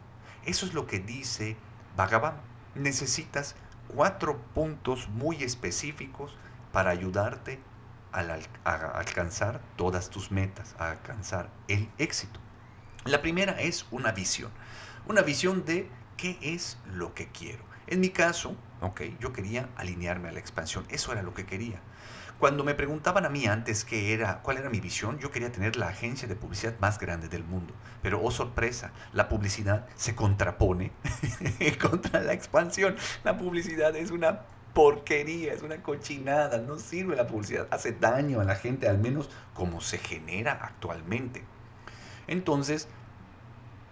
Eso 0.46 0.66
es 0.66 0.74
lo 0.74 0.86
que 0.86 1.00
dice 1.00 1.56
Bhagavan. 1.96 2.36
Necesitas 2.78 3.56
cuatro 3.88 4.38
puntos 4.54 5.10
muy 5.10 5.44
específicos 5.44 6.36
para 6.72 6.92
ayudarte 6.92 7.60
a 8.12 8.20
alcanzar 9.00 9.62
todas 9.76 10.10
tus 10.10 10.32
metas, 10.32 10.76
a 10.80 10.92
alcanzar 10.92 11.50
el 11.68 11.90
éxito. 11.98 12.40
La 13.06 13.22
primera 13.22 13.54
es 13.62 13.86
una 13.92 14.12
visión. 14.12 14.52
Una 15.08 15.22
visión 15.22 15.66
de 15.66 15.90
qué 16.18 16.38
es 16.42 16.78
lo 16.86 17.14
que 17.14 17.28
quiero. 17.30 17.64
En 17.88 18.02
mi 18.02 18.10
caso, 18.10 18.56
ok, 18.82 19.02
yo 19.20 19.32
quería 19.32 19.70
alinearme 19.78 20.30
a 20.30 20.32
la 20.32 20.40
expansión. 20.40 20.86
Eso 20.90 21.12
era 21.12 21.24
lo 21.24 21.34
que 21.34 21.46
quería. 21.46 21.80
Cuando 22.40 22.64
me 22.64 22.76
preguntaban 22.76 23.26
a 23.26 23.30
mí 23.30 23.48
antes 23.48 23.84
qué 23.84 24.14
era, 24.14 24.44
cuál 24.44 24.58
era 24.58 24.70
mi 24.70 24.80
visión, 24.80 25.18
yo 25.18 25.32
quería 25.32 25.52
tener 25.52 25.76
la 25.76 25.88
agencia 25.88 26.28
de 26.28 26.36
publicidad 26.36 26.76
más 26.80 27.00
grande 27.00 27.30
del 27.30 27.44
mundo. 27.44 27.74
Pero, 28.04 28.22
oh 28.22 28.30
sorpresa, 28.30 28.92
la 29.12 29.28
publicidad 29.28 29.88
se 29.96 30.14
contrapone 30.14 30.92
contra 31.82 32.22
la 32.22 32.34
expansión. 32.34 32.96
La 33.24 33.38
publicidad 33.38 33.96
es 33.96 34.12
una 34.12 34.42
porquería, 34.76 35.54
es 35.54 35.64
una 35.64 35.82
cochinada, 35.82 36.60
no 36.60 36.78
sirve 36.78 37.16
la 37.16 37.26
publicidad, 37.26 37.68
hace 37.72 37.94
daño 37.94 38.40
a 38.40 38.44
la 38.44 38.54
gente, 38.54 38.88
al 38.88 39.00
menos 39.00 39.32
como 39.56 39.82
se 39.82 39.98
genera 39.98 40.52
actualmente. 40.62 41.44
Entonces, 42.28 42.88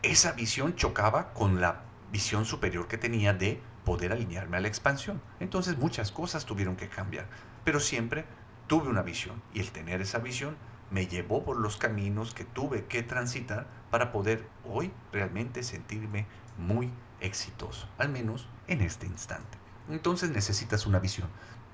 esa 0.03 0.33
visión 0.33 0.75
chocaba 0.75 1.33
con 1.33 1.61
la 1.61 1.81
visión 2.11 2.45
superior 2.45 2.87
que 2.87 2.99
tenía 2.99 3.33
de 3.33 3.59
poder 3.83 4.11
alinearme 4.11 4.57
a 4.57 4.59
la 4.59 4.67
expansión. 4.67 5.21
Entonces 5.39 5.77
muchas 5.77 6.11
cosas 6.11 6.45
tuvieron 6.45 6.75
que 6.75 6.89
cambiar, 6.89 7.25
pero 7.65 7.81
siempre 7.81 8.23
tuve 8.67 8.87
una 8.87 9.01
visión 9.01 9.41
y 9.53 9.59
el 9.59 9.71
tener 9.71 9.99
esa 9.99 10.19
visión 10.19 10.55
me 10.91 11.07
llevó 11.07 11.43
por 11.43 11.57
los 11.57 11.75
caminos 11.75 12.33
que 12.33 12.45
tuve 12.45 12.85
que 12.85 13.03
transitar 13.03 13.67
para 13.91 14.13
poder 14.13 14.47
hoy 14.63 14.93
realmente 15.11 15.63
sentirme 15.63 16.25
muy 16.57 16.89
exitoso, 17.19 17.89
al 17.97 18.09
menos 18.09 18.47
en 18.67 18.81
este 18.81 19.07
instante. 19.07 19.57
Entonces 19.89 20.29
necesitas 20.29 20.85
una 20.85 20.99
visión. 20.99 21.27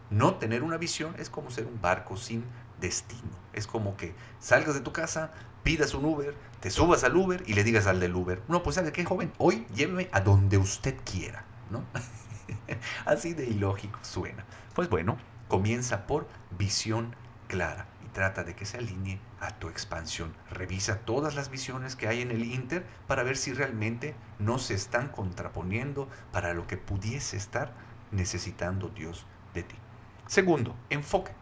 No 0.09 0.35
tener 0.35 0.63
una 0.63 0.77
visión 0.77 1.13
es 1.19 1.29
como 1.29 1.51
ser 1.51 1.67
un 1.67 1.81
barco 1.81 2.17
sin 2.17 2.43
destino. 2.79 3.29
Es 3.53 3.67
como 3.67 3.95
que 3.95 4.15
salgas 4.39 4.73
de 4.73 4.81
tu 4.81 4.91
casa, 4.91 5.31
pidas 5.63 5.93
un 5.93 6.05
Uber, 6.05 6.35
te 6.59 6.69
subas 6.69 7.03
al 7.03 7.15
Uber 7.15 7.43
y 7.45 7.53
le 7.53 7.63
digas 7.63 7.87
al 7.87 7.99
del 7.99 8.15
Uber, 8.15 8.41
no, 8.47 8.63
pues 8.63 8.75
sabe 8.75 8.91
qué 8.91 9.05
joven, 9.05 9.31
hoy 9.37 9.65
lléveme 9.73 10.09
a 10.11 10.21
donde 10.21 10.57
usted 10.57 10.95
quiera, 11.05 11.45
¿no? 11.69 11.83
Así 13.05 13.33
de 13.33 13.45
ilógico 13.45 13.99
suena. 14.01 14.45
Pues 14.73 14.89
bueno, 14.89 15.17
comienza 15.51 16.07
por 16.07 16.29
visión 16.57 17.13
clara 17.49 17.85
y 18.05 18.07
trata 18.13 18.45
de 18.45 18.55
que 18.55 18.65
se 18.65 18.77
alinee 18.77 19.19
a 19.41 19.59
tu 19.59 19.67
expansión. 19.67 20.33
Revisa 20.49 20.99
todas 20.99 21.35
las 21.35 21.51
visiones 21.51 21.97
que 21.97 22.07
hay 22.07 22.21
en 22.21 22.31
el 22.31 22.45
Inter 22.45 22.85
para 23.05 23.23
ver 23.23 23.35
si 23.35 23.51
realmente 23.51 24.15
no 24.39 24.59
se 24.59 24.75
están 24.75 25.09
contraponiendo 25.09 26.07
para 26.31 26.53
lo 26.53 26.67
que 26.67 26.77
pudiese 26.77 27.35
estar 27.35 27.73
necesitando 28.11 28.87
Dios 28.87 29.25
de 29.53 29.63
ti. 29.63 29.75
Segundo, 30.25 30.73
enfoque. 30.89 31.33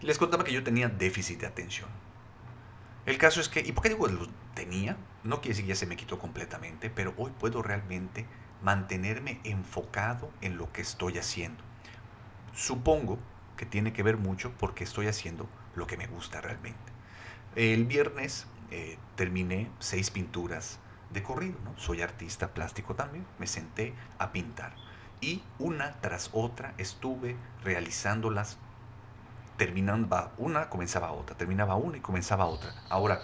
Les 0.00 0.16
contaba 0.16 0.44
que 0.44 0.52
yo 0.52 0.62
tenía 0.62 0.88
déficit 0.88 1.40
de 1.40 1.48
atención. 1.48 1.88
El 3.04 3.18
caso 3.18 3.40
es 3.40 3.48
que, 3.48 3.62
¿y 3.66 3.72
por 3.72 3.82
qué 3.82 3.88
digo 3.88 4.06
lo 4.06 4.28
tenía? 4.54 4.96
No 5.24 5.40
quiere 5.40 5.54
decir 5.54 5.64
que 5.64 5.70
ya 5.70 5.74
se 5.74 5.86
me 5.86 5.96
quitó 5.96 6.20
completamente, 6.20 6.88
pero 6.88 7.14
hoy 7.16 7.32
puedo 7.36 7.62
realmente 7.62 8.26
mantenerme 8.62 9.40
enfocado 9.42 10.30
en 10.40 10.56
lo 10.56 10.72
que 10.72 10.82
estoy 10.82 11.18
haciendo. 11.18 11.64
Supongo 12.56 13.18
que 13.58 13.66
tiene 13.66 13.92
que 13.92 14.02
ver 14.02 14.16
mucho 14.16 14.50
porque 14.58 14.84
estoy 14.84 15.08
haciendo 15.08 15.46
lo 15.74 15.86
que 15.86 15.98
me 15.98 16.06
gusta 16.06 16.40
realmente. 16.40 16.92
El 17.54 17.84
viernes 17.84 18.46
eh, 18.70 18.98
terminé 19.14 19.70
seis 19.78 20.10
pinturas 20.10 20.78
de 21.10 21.22
corrido, 21.22 21.58
¿no? 21.64 21.78
Soy 21.78 22.00
artista 22.00 22.48
plástico 22.54 22.94
también, 22.94 23.26
me 23.38 23.46
senté 23.46 23.94
a 24.18 24.32
pintar 24.32 24.72
y 25.20 25.42
una 25.58 26.00
tras 26.00 26.30
otra 26.32 26.74
estuve 26.78 27.36
realizándolas. 27.62 28.58
Terminaba 29.58 30.32
una, 30.38 30.68
comenzaba 30.70 31.12
otra, 31.12 31.36
terminaba 31.36 31.76
una 31.76 31.98
y 31.98 32.00
comenzaba 32.00 32.46
otra. 32.46 32.74
Ahora, 32.88 33.22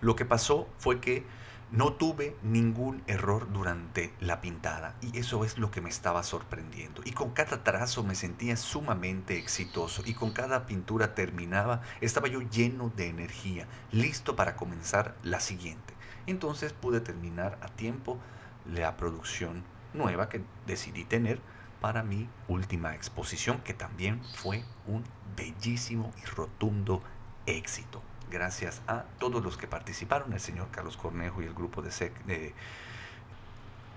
lo 0.00 0.16
que 0.16 0.24
pasó 0.24 0.68
fue 0.78 1.00
que 1.00 1.26
no 1.70 1.94
tuve 1.94 2.36
ningún 2.42 3.02
error 3.08 3.52
durante 3.52 4.14
la 4.20 4.40
pintada 4.40 4.94
y 5.00 5.18
eso 5.18 5.44
es 5.44 5.58
lo 5.58 5.70
que 5.70 5.80
me 5.80 5.88
estaba 5.88 6.22
sorprendiendo. 6.22 7.02
Y 7.04 7.12
con 7.12 7.30
cada 7.30 7.64
trazo 7.64 8.04
me 8.04 8.14
sentía 8.14 8.56
sumamente 8.56 9.36
exitoso 9.36 10.02
y 10.04 10.14
con 10.14 10.32
cada 10.32 10.66
pintura 10.66 11.14
terminaba, 11.14 11.82
estaba 12.00 12.28
yo 12.28 12.40
lleno 12.40 12.92
de 12.96 13.08
energía, 13.08 13.66
listo 13.90 14.36
para 14.36 14.54
comenzar 14.54 15.16
la 15.22 15.40
siguiente. 15.40 15.94
Entonces 16.26 16.72
pude 16.72 17.00
terminar 17.00 17.58
a 17.60 17.66
tiempo 17.68 18.18
la 18.64 18.96
producción 18.96 19.64
nueva 19.92 20.28
que 20.28 20.42
decidí 20.66 21.04
tener 21.04 21.40
para 21.80 22.02
mi 22.02 22.28
última 22.48 22.94
exposición, 22.94 23.60
que 23.62 23.74
también 23.74 24.22
fue 24.34 24.64
un 24.86 25.04
bellísimo 25.36 26.12
y 26.22 26.26
rotundo 26.26 27.02
éxito. 27.46 28.02
Gracias 28.30 28.82
a 28.88 29.04
todos 29.18 29.42
los 29.44 29.56
que 29.56 29.66
participaron, 29.66 30.32
el 30.32 30.40
señor 30.40 30.68
Carlos 30.70 30.96
Cornejo 30.96 31.42
y 31.42 31.46
el 31.46 31.54
grupo 31.54 31.80
de, 31.80 31.90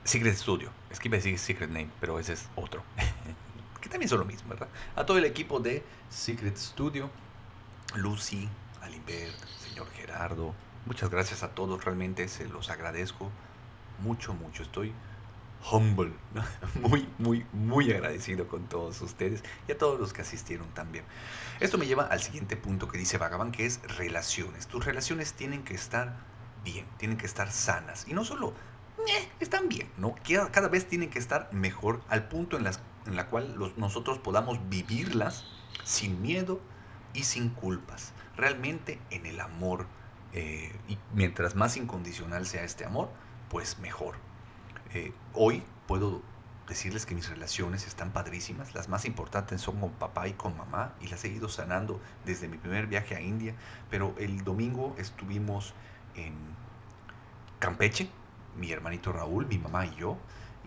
Secret 0.03 0.35
Studio. 0.35 0.71
Es 0.89 0.99
que 0.99 1.07
iba 1.07 1.15
a 1.15 1.19
decir 1.19 1.37
Secret 1.39 1.69
Name, 1.69 1.89
pero 1.99 2.19
ese 2.19 2.33
es 2.33 2.47
otro. 2.55 2.83
que 3.81 3.89
también 3.89 4.09
son 4.09 4.19
lo 4.19 4.25
mismo, 4.25 4.49
¿verdad? 4.49 4.67
A 4.95 5.05
todo 5.05 5.17
el 5.17 5.25
equipo 5.25 5.59
de 5.59 5.83
Secret 6.09 6.57
Studio, 6.57 7.09
Lucy, 7.95 8.47
Alimbert, 8.81 9.37
señor 9.59 9.87
Gerardo. 9.91 10.53
Muchas 10.85 11.09
gracias 11.09 11.43
a 11.43 11.49
todos, 11.49 11.83
realmente 11.83 12.27
se 12.27 12.47
los 12.47 12.69
agradezco 12.69 13.31
mucho, 13.99 14.33
mucho. 14.33 14.63
Estoy 14.63 14.93
humble, 15.71 16.13
muy, 16.81 17.07
muy, 17.17 17.45
muy 17.53 17.91
agradecido 17.91 18.47
con 18.47 18.67
todos 18.67 19.01
ustedes 19.01 19.43
y 19.67 19.71
a 19.71 19.77
todos 19.77 19.99
los 19.99 20.13
que 20.13 20.21
asistieron 20.21 20.67
también. 20.73 21.05
Esto 21.59 21.77
me 21.77 21.85
lleva 21.85 22.05
al 22.05 22.21
siguiente 22.21 22.57
punto 22.57 22.87
que 22.87 22.97
dice 22.97 23.17
Bhagavan, 23.17 23.51
que 23.51 23.65
es 23.65 23.81
relaciones. 23.97 24.67
Tus 24.67 24.85
relaciones 24.85 25.33
tienen 25.33 25.63
que 25.63 25.73
estar 25.73 26.17
bien, 26.63 26.85
tienen 26.97 27.17
que 27.17 27.25
estar 27.25 27.51
sanas 27.51 28.05
y 28.07 28.13
no 28.13 28.23
solo 28.23 28.53
están 29.39 29.69
bien, 29.69 29.89
¿no? 29.97 30.15
Cada, 30.51 30.67
vez 30.67 30.87
tienen 30.87 31.09
que 31.09 31.19
estar 31.19 31.51
mejor 31.53 32.01
al 32.09 32.27
punto 32.27 32.57
en, 32.57 32.63
las, 32.63 32.79
en 33.05 33.15
la 33.15 33.27
cual 33.27 33.55
los, 33.55 33.77
nosotros 33.77 34.19
podamos 34.19 34.59
vivirlas 34.69 35.45
sin 35.83 36.21
miedo 36.21 36.59
y 37.13 37.23
sin 37.23 37.49
culpas. 37.49 38.13
Realmente 38.35 38.99
en 39.09 39.25
el 39.25 39.39
amor, 39.39 39.87
eh, 40.33 40.75
y 40.87 40.97
mientras 41.13 41.55
más 41.55 41.77
incondicional 41.77 42.45
sea 42.45 42.63
este 42.63 42.85
amor, 42.85 43.09
pues 43.49 43.79
mejor. 43.79 44.15
Eh, 44.93 45.13
hoy 45.33 45.63
puedo 45.87 46.21
decirles 46.67 47.05
que 47.05 47.13
mis 47.13 47.29
relaciones 47.29 47.85
están 47.85 48.11
padrísimas. 48.11 48.73
Las 48.73 48.89
más 48.89 49.05
importantes 49.05 49.61
son 49.61 49.79
con 49.79 49.91
papá 49.91 50.27
y 50.27 50.33
con 50.33 50.57
mamá 50.57 50.93
y 50.99 51.07
las 51.07 51.23
he 51.25 51.29
ido 51.29 51.49
sanando 51.49 51.99
desde 52.25 52.47
mi 52.47 52.57
primer 52.57 52.87
viaje 52.87 53.15
a 53.15 53.21
India. 53.21 53.53
Pero 53.89 54.15
el 54.17 54.43
domingo 54.43 54.95
estuvimos 54.97 55.73
en 56.15 56.33
Campeche, 57.59 58.09
mi 58.57 58.71
hermanito 58.71 59.11
Raúl, 59.11 59.45
mi 59.45 59.57
mamá 59.57 59.85
y 59.85 59.95
yo. 59.95 60.17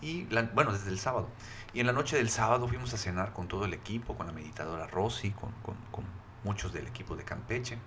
Y 0.01 0.23
bueno, 0.53 0.73
desde 0.73 0.89
el 0.89 0.99
sábado. 0.99 1.29
Y 1.73 1.79
en 1.79 1.87
la 1.87 1.93
noche 1.93 2.17
del 2.17 2.29
sábado 2.29 2.67
fuimos 2.67 2.93
a 2.93 2.97
cenar 2.97 3.33
con 3.33 3.47
todo 3.47 3.65
el 3.65 3.73
equipo, 3.73 4.15
con 4.15 4.27
la 4.27 4.33
meditadora 4.33 4.87
Rosy, 4.87 5.31
con, 5.31 5.51
con 5.63 6.05
muchos 6.43 6.73
del 6.73 6.87
equipo 6.87 7.15
de 7.15 7.23
Campeche. 7.23 7.77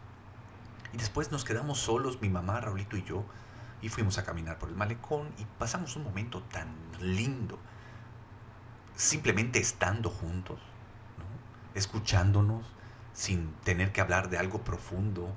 Y 0.93 0.97
después 0.97 1.31
nos 1.31 1.45
quedamos 1.45 1.79
solos, 1.79 2.21
mi 2.23 2.29
mamá, 2.31 2.61
Raulito 2.61 2.97
y 2.97 3.05
yo, 3.05 3.25
fuimos 3.89 4.19
a 4.19 4.25
caminar 4.25 4.59
por 4.59 4.69
el 4.69 4.75
malecón 4.75 5.29
y 5.39 5.45
pasamos 5.59 5.97
un 5.97 6.05
momento 6.05 6.43
tan 6.43 6.69
lindo, 7.01 7.59
simplemente 8.95 9.59
estando 9.59 10.11
juntos, 10.11 10.61
escuchándonos, 11.75 12.65
sin 13.13 13.53
tener 13.65 13.93
que 13.93 14.01
hablar 14.01 14.29
de 14.29 14.39
algo 14.39 14.63
profundo, 14.63 15.35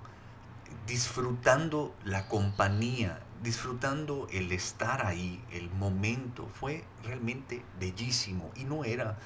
disfrutando 0.86 1.96
la 2.04 2.28
compañía, 2.28 3.20
disfrutando 3.42 4.28
el 4.32 4.52
estar 4.52 5.06
ahí, 5.06 5.44
el 5.52 5.70
momento. 5.72 6.48
Fue 6.54 6.84
realmente 7.04 7.64
bellísimo 7.80 8.52
y 8.56 8.66
no 8.66 8.84
era 8.84 9.18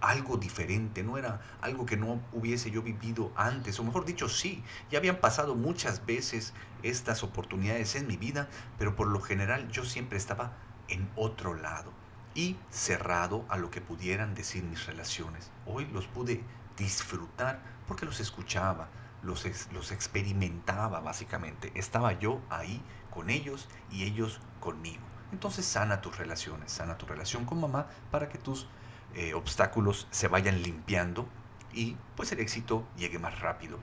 algo 0.00 0.36
diferente, 0.36 1.02
no 1.02 1.18
era 1.18 1.40
algo 1.60 1.86
que 1.86 1.96
no 1.96 2.20
hubiese 2.32 2.70
yo 2.70 2.82
vivido 2.82 3.32
antes, 3.36 3.78
o 3.78 3.84
mejor 3.84 4.04
dicho, 4.04 4.28
sí, 4.28 4.62
ya 4.90 4.98
habían 4.98 5.16
pasado 5.16 5.54
muchas 5.54 6.06
veces 6.06 6.52
estas 6.82 7.22
oportunidades 7.22 7.96
en 7.96 8.06
mi 8.06 8.16
vida, 8.16 8.48
pero 8.78 8.96
por 8.96 9.08
lo 9.08 9.20
general 9.20 9.68
yo 9.68 9.84
siempre 9.84 10.18
estaba 10.18 10.52
en 10.88 11.10
otro 11.16 11.54
lado 11.54 11.92
y 12.34 12.56
cerrado 12.70 13.44
a 13.48 13.56
lo 13.56 13.70
que 13.70 13.80
pudieran 13.80 14.34
decir 14.34 14.62
mis 14.62 14.86
relaciones. 14.86 15.50
Hoy 15.64 15.86
los 15.86 16.06
pude 16.06 16.44
disfrutar 16.76 17.60
porque 17.88 18.04
los 18.04 18.20
escuchaba, 18.20 18.88
los, 19.22 19.46
los 19.72 19.90
experimentaba 19.90 21.00
básicamente. 21.00 21.72
Estaba 21.74 22.12
yo 22.12 22.40
ahí 22.50 22.82
con 23.10 23.30
ellos 23.30 23.68
y 23.90 24.04
ellos 24.04 24.40
conmigo. 24.60 25.02
Entonces 25.32 25.64
sana 25.64 26.00
tus 26.00 26.18
relaciones, 26.18 26.70
sana 26.70 26.98
tu 26.98 27.06
relación 27.06 27.46
con 27.46 27.60
mamá 27.60 27.86
para 28.10 28.28
que 28.28 28.38
tus 28.38 28.68
eh, 29.14 29.34
obstáculos 29.34 30.06
se 30.10 30.28
vayan 30.28 30.62
limpiando 30.62 31.26
y 31.72 31.96
pues 32.16 32.32
el 32.32 32.40
éxito 32.40 32.86
llegue 32.96 33.18
más 33.18 33.40
rápido. 33.40 33.78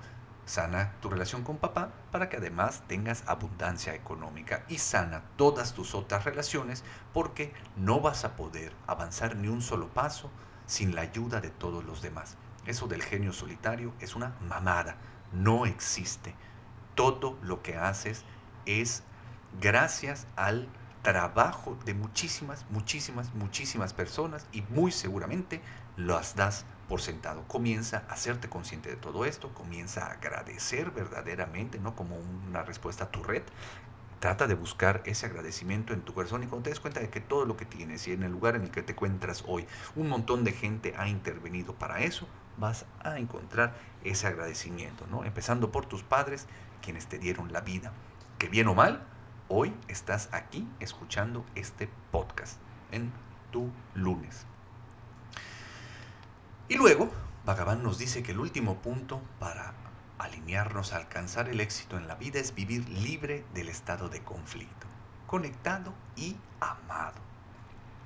Sana 0.45 0.93
tu 0.99 1.09
relación 1.09 1.43
con 1.43 1.57
papá 1.57 1.91
para 2.11 2.27
que 2.27 2.37
además 2.37 2.83
tengas 2.87 3.23
abundancia 3.27 3.95
económica 3.95 4.65
y 4.67 4.79
sana 4.79 5.23
todas 5.37 5.73
tus 5.73 5.95
otras 5.95 6.25
relaciones 6.25 6.83
porque 7.13 7.53
no 7.77 8.01
vas 8.01 8.25
a 8.25 8.35
poder 8.35 8.73
avanzar 8.85 9.37
ni 9.37 9.47
un 9.47 9.61
solo 9.61 9.87
paso 9.87 10.29
sin 10.65 10.95
la 10.95 11.01
ayuda 11.01 11.39
de 11.39 11.49
todos 11.49 11.85
los 11.85 12.01
demás. 12.01 12.37
Eso 12.65 12.87
del 12.87 13.03
genio 13.03 13.31
solitario 13.31 13.93
es 13.99 14.15
una 14.15 14.35
mamada, 14.47 14.97
no 15.31 15.65
existe. 15.65 16.35
Todo 16.95 17.37
lo 17.41 17.61
que 17.61 17.77
haces 17.77 18.23
es 18.65 19.03
gracias 19.59 20.27
al 20.35 20.67
trabajo 21.03 21.77
de 21.85 21.93
muchísimas, 21.93 22.65
muchísimas, 22.69 23.33
muchísimas 23.35 23.93
personas 23.93 24.47
y 24.51 24.61
muy 24.69 24.91
seguramente 24.91 25.61
las 25.97 26.35
das 26.35 26.65
por 26.87 27.01
sentado. 27.01 27.43
Comienza 27.47 28.05
a 28.09 28.13
hacerte 28.13 28.49
consciente 28.49 28.89
de 28.89 28.95
todo 28.95 29.25
esto, 29.25 29.53
comienza 29.53 30.07
a 30.07 30.13
agradecer 30.13 30.91
verdaderamente, 30.91 31.77
no 31.77 31.95
como 31.95 32.17
una 32.47 32.63
respuesta 32.63 33.05
a 33.05 33.11
tu 33.11 33.21
red. 33.21 33.43
Trata 34.19 34.47
de 34.47 34.55
buscar 34.55 35.03
ese 35.05 35.25
agradecimiento 35.25 35.93
en 35.93 36.01
tu 36.01 36.13
corazón 36.13 36.43
y 36.43 36.47
cuando 36.47 36.63
te 36.63 36.69
des 36.69 36.79
cuenta 36.79 37.01
de 37.01 37.09
que 37.09 37.19
todo 37.19 37.43
lo 37.43 37.57
que 37.57 37.65
tienes 37.65 38.07
y 38.07 38.13
en 38.13 38.23
el 38.23 38.31
lugar 38.31 38.55
en 38.55 38.63
el 38.63 38.71
que 38.71 38.81
te 38.81 38.93
encuentras 38.93 39.43
hoy, 39.45 39.67
un 39.97 40.07
montón 40.07 40.45
de 40.45 40.53
gente 40.53 40.93
ha 40.97 41.09
intervenido 41.09 41.75
para 41.75 41.99
eso, 41.99 42.25
vas 42.57 42.85
a 43.01 43.19
encontrar 43.19 43.75
ese 44.05 44.27
agradecimiento, 44.27 45.05
¿no? 45.07 45.25
Empezando 45.25 45.73
por 45.73 45.85
tus 45.85 46.03
padres, 46.03 46.47
quienes 46.81 47.07
te 47.07 47.19
dieron 47.19 47.51
la 47.51 47.59
vida. 47.59 47.91
Que 48.37 48.47
bien 48.47 48.67
o 48.69 48.75
mal, 48.75 49.05
hoy 49.55 49.71
estás 49.87 50.29
aquí 50.31 50.67
escuchando 50.79 51.45
este 51.53 51.87
podcast 52.11 52.57
en 52.91 53.11
tu 53.51 53.69
lunes. 53.93 54.47
Y 56.67 56.75
luego, 56.75 57.11
Bhagavan 57.45 57.83
nos 57.83 57.99
dice 57.99 58.23
que 58.23 58.31
el 58.31 58.39
último 58.39 58.81
punto 58.81 59.21
para 59.39 59.75
alinearnos 60.17 60.91
a 60.91 60.97
alcanzar 60.97 61.49
el 61.49 61.59
éxito 61.59 61.97
en 61.97 62.07
la 62.07 62.15
vida 62.15 62.39
es 62.39 62.55
vivir 62.55 62.89
libre 62.89 63.45
del 63.53 63.69
estado 63.69 64.09
de 64.09 64.23
conflicto, 64.23 64.87
conectado 65.27 65.93
y 66.15 66.35
amado. 66.59 67.21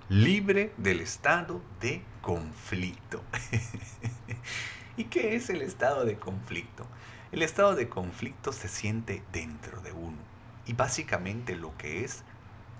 Libre 0.09 0.73
del 0.75 0.99
estado 0.99 1.61
de 1.79 2.03
conflicto. 2.21 3.23
¿Y 4.97 5.05
qué 5.05 5.37
es 5.37 5.49
el 5.49 5.61
estado 5.61 6.03
de 6.03 6.19
conflicto? 6.19 6.85
El 7.31 7.41
estado 7.41 7.73
de 7.73 7.87
conflicto 7.87 8.51
se 8.51 8.67
siente 8.67 9.23
dentro 9.31 9.79
de 9.79 9.93
uno 9.93 10.36
y 10.67 10.73
básicamente 10.73 11.55
lo 11.55 11.75
que 11.77 12.03
es 12.03 12.23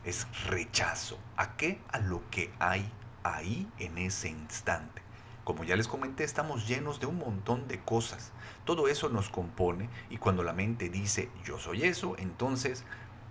es 0.03 0.27
rechazo. 0.47 1.17
¿A 1.35 1.57
qué? 1.57 1.81
A 1.89 1.99
lo 1.99 2.21
que 2.29 2.51
hay 2.59 2.89
ahí 3.23 3.67
en 3.79 3.97
ese 3.97 4.29
instante. 4.29 5.01
Como 5.43 5.63
ya 5.63 5.75
les 5.75 5.87
comenté, 5.87 6.23
estamos 6.23 6.67
llenos 6.67 6.99
de 6.99 7.07
un 7.07 7.17
montón 7.17 7.67
de 7.67 7.79
cosas. 7.79 8.31
Todo 8.65 8.87
eso 8.87 9.09
nos 9.09 9.29
compone 9.29 9.89
y 10.09 10.17
cuando 10.17 10.43
la 10.43 10.53
mente 10.53 10.89
dice 10.89 11.29
yo 11.45 11.57
soy 11.57 11.83
eso, 11.83 12.15
entonces 12.17 12.83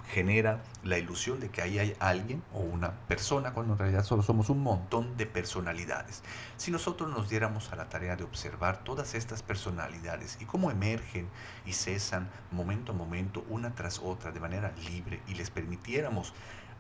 genera 0.09 0.63
la 0.85 0.99
ilusión 0.99 1.41
de 1.41 1.51
que 1.51 1.63
ahí 1.63 1.79
hay 1.79 1.97
alguien 1.99 2.43
o 2.53 2.61
una 2.61 2.93
persona, 3.09 3.53
cuando 3.53 3.73
en 3.73 3.79
realidad 3.79 4.05
solo 4.05 4.23
somos 4.23 4.51
un 4.51 4.63
montón 4.63 5.17
de 5.17 5.27
personalidades. 5.27 6.23
Si 6.57 6.71
nosotros 6.71 7.11
nos 7.11 7.29
diéramos 7.29 7.73
a 7.73 7.77
la 7.77 7.89
tarea 7.89 8.17
de 8.17 8.25
observar 8.25 8.85
todas 8.85 9.15
estas 9.15 9.43
personalidades 9.43 10.39
y 10.41 10.45
cómo 10.45 10.71
emergen 10.71 11.29
y 11.65 11.73
cesan 11.73 12.31
momento 12.51 12.93
a 12.93 12.95
momento, 12.95 13.45
una 13.49 13.75
tras 13.75 13.99
otra, 13.99 14.31
de 14.31 14.41
manera 14.41 14.73
libre, 14.89 15.21
y 15.27 15.35
les 15.35 15.51
permitiéramos 15.51 16.35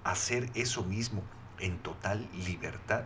hacer 0.04 0.48
eso 0.54 0.84
mismo 0.84 1.22
en 1.58 1.78
total 1.78 2.28
libertad, 2.32 3.04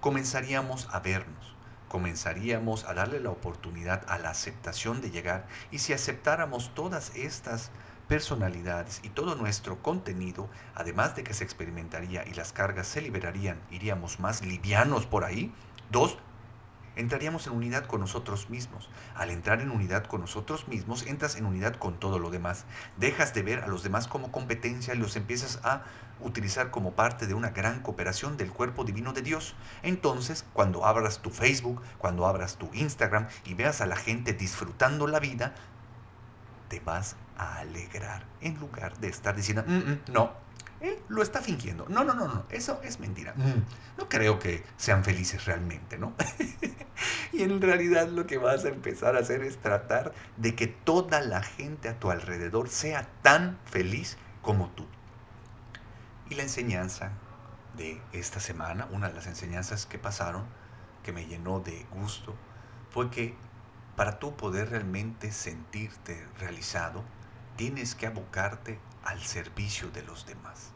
comenzaríamos 0.00 0.88
a 0.92 1.00
vernos 1.00 1.58
comenzaríamos 1.88 2.84
a 2.84 2.92
darle 2.92 3.18
la 3.18 3.30
oportunidad 3.30 4.04
a 4.08 4.18
la 4.18 4.28
aceptación 4.30 5.00
de 5.00 5.10
llegar 5.10 5.46
y 5.70 5.78
si 5.78 5.94
aceptáramos 5.94 6.74
todas 6.74 7.16
estas 7.16 7.70
y 9.02 9.10
todo 9.10 9.34
nuestro 9.34 9.82
contenido, 9.82 10.48
además 10.74 11.14
de 11.14 11.22
que 11.24 11.34
se 11.34 11.44
experimentaría 11.44 12.26
y 12.26 12.32
las 12.32 12.54
cargas 12.54 12.86
se 12.86 13.02
liberarían, 13.02 13.60
iríamos 13.70 14.18
más 14.18 14.42
livianos 14.42 15.04
por 15.04 15.24
ahí. 15.24 15.52
Dos, 15.90 16.16
entraríamos 16.96 17.46
en 17.46 17.52
unidad 17.52 17.84
con 17.84 18.00
nosotros 18.00 18.48
mismos. 18.48 18.88
Al 19.14 19.28
entrar 19.28 19.60
en 19.60 19.70
unidad 19.70 20.06
con 20.06 20.22
nosotros 20.22 20.68
mismos, 20.68 21.06
entras 21.06 21.36
en 21.36 21.44
unidad 21.44 21.76
con 21.76 22.00
todo 22.00 22.18
lo 22.18 22.30
demás. 22.30 22.64
Dejas 22.96 23.34
de 23.34 23.42
ver 23.42 23.60
a 23.60 23.68
los 23.68 23.82
demás 23.82 24.08
como 24.08 24.32
competencia 24.32 24.94
y 24.94 24.98
los 24.98 25.14
empiezas 25.14 25.60
a 25.62 25.82
utilizar 26.20 26.70
como 26.70 26.92
parte 26.92 27.26
de 27.26 27.34
una 27.34 27.50
gran 27.50 27.82
cooperación 27.82 28.38
del 28.38 28.50
cuerpo 28.50 28.84
divino 28.84 29.12
de 29.12 29.20
Dios. 29.20 29.54
Entonces, 29.82 30.46
cuando 30.54 30.86
abras 30.86 31.18
tu 31.18 31.28
Facebook, 31.28 31.82
cuando 31.98 32.26
abras 32.26 32.56
tu 32.56 32.70
Instagram 32.72 33.28
y 33.44 33.52
veas 33.52 33.82
a 33.82 33.86
la 33.86 33.96
gente 33.96 34.32
disfrutando 34.32 35.06
la 35.06 35.20
vida, 35.20 35.54
te 36.68 36.80
vas 36.80 37.16
a 37.38 37.58
alegrar 37.58 38.24
en 38.40 38.58
lugar 38.58 38.98
de 38.98 39.08
estar 39.08 39.34
diciendo, 39.34 39.64
mm, 39.66 39.76
mm, 39.76 40.00
no, 40.12 40.32
él 40.80 40.98
lo 41.08 41.22
está 41.22 41.40
fingiendo. 41.40 41.86
No, 41.88 42.04
no, 42.04 42.14
no, 42.14 42.28
no, 42.28 42.44
eso 42.50 42.80
es 42.82 43.00
mentira. 43.00 43.34
Mm, 43.36 43.98
no 43.98 44.08
creo 44.08 44.38
que 44.38 44.64
sean 44.76 45.04
felices 45.04 45.44
realmente, 45.44 45.98
¿no? 45.98 46.14
y 47.32 47.42
en 47.42 47.60
realidad 47.60 48.08
lo 48.08 48.26
que 48.26 48.38
vas 48.38 48.64
a 48.64 48.68
empezar 48.68 49.16
a 49.16 49.20
hacer 49.20 49.42
es 49.42 49.58
tratar 49.58 50.12
de 50.36 50.54
que 50.54 50.66
toda 50.66 51.20
la 51.20 51.42
gente 51.42 51.88
a 51.88 51.98
tu 51.98 52.10
alrededor 52.10 52.68
sea 52.68 53.08
tan 53.22 53.58
feliz 53.64 54.18
como 54.42 54.70
tú. 54.70 54.86
Y 56.30 56.34
la 56.34 56.42
enseñanza 56.42 57.12
de 57.76 58.00
esta 58.12 58.40
semana, 58.40 58.88
una 58.92 59.08
de 59.08 59.14
las 59.14 59.26
enseñanzas 59.26 59.86
que 59.86 59.98
pasaron, 59.98 60.44
que 61.02 61.12
me 61.12 61.26
llenó 61.26 61.60
de 61.60 61.86
gusto, 61.92 62.34
fue 62.90 63.10
que 63.10 63.34
para 63.96 64.18
tú 64.18 64.36
poder 64.36 64.70
realmente 64.70 65.32
sentirte 65.32 66.24
realizado, 66.38 67.02
tienes 67.58 67.96
que 67.96 68.06
abocarte 68.06 68.78
al 69.04 69.20
servicio 69.20 69.90
de 69.90 70.04
los 70.04 70.24
demás. 70.26 70.70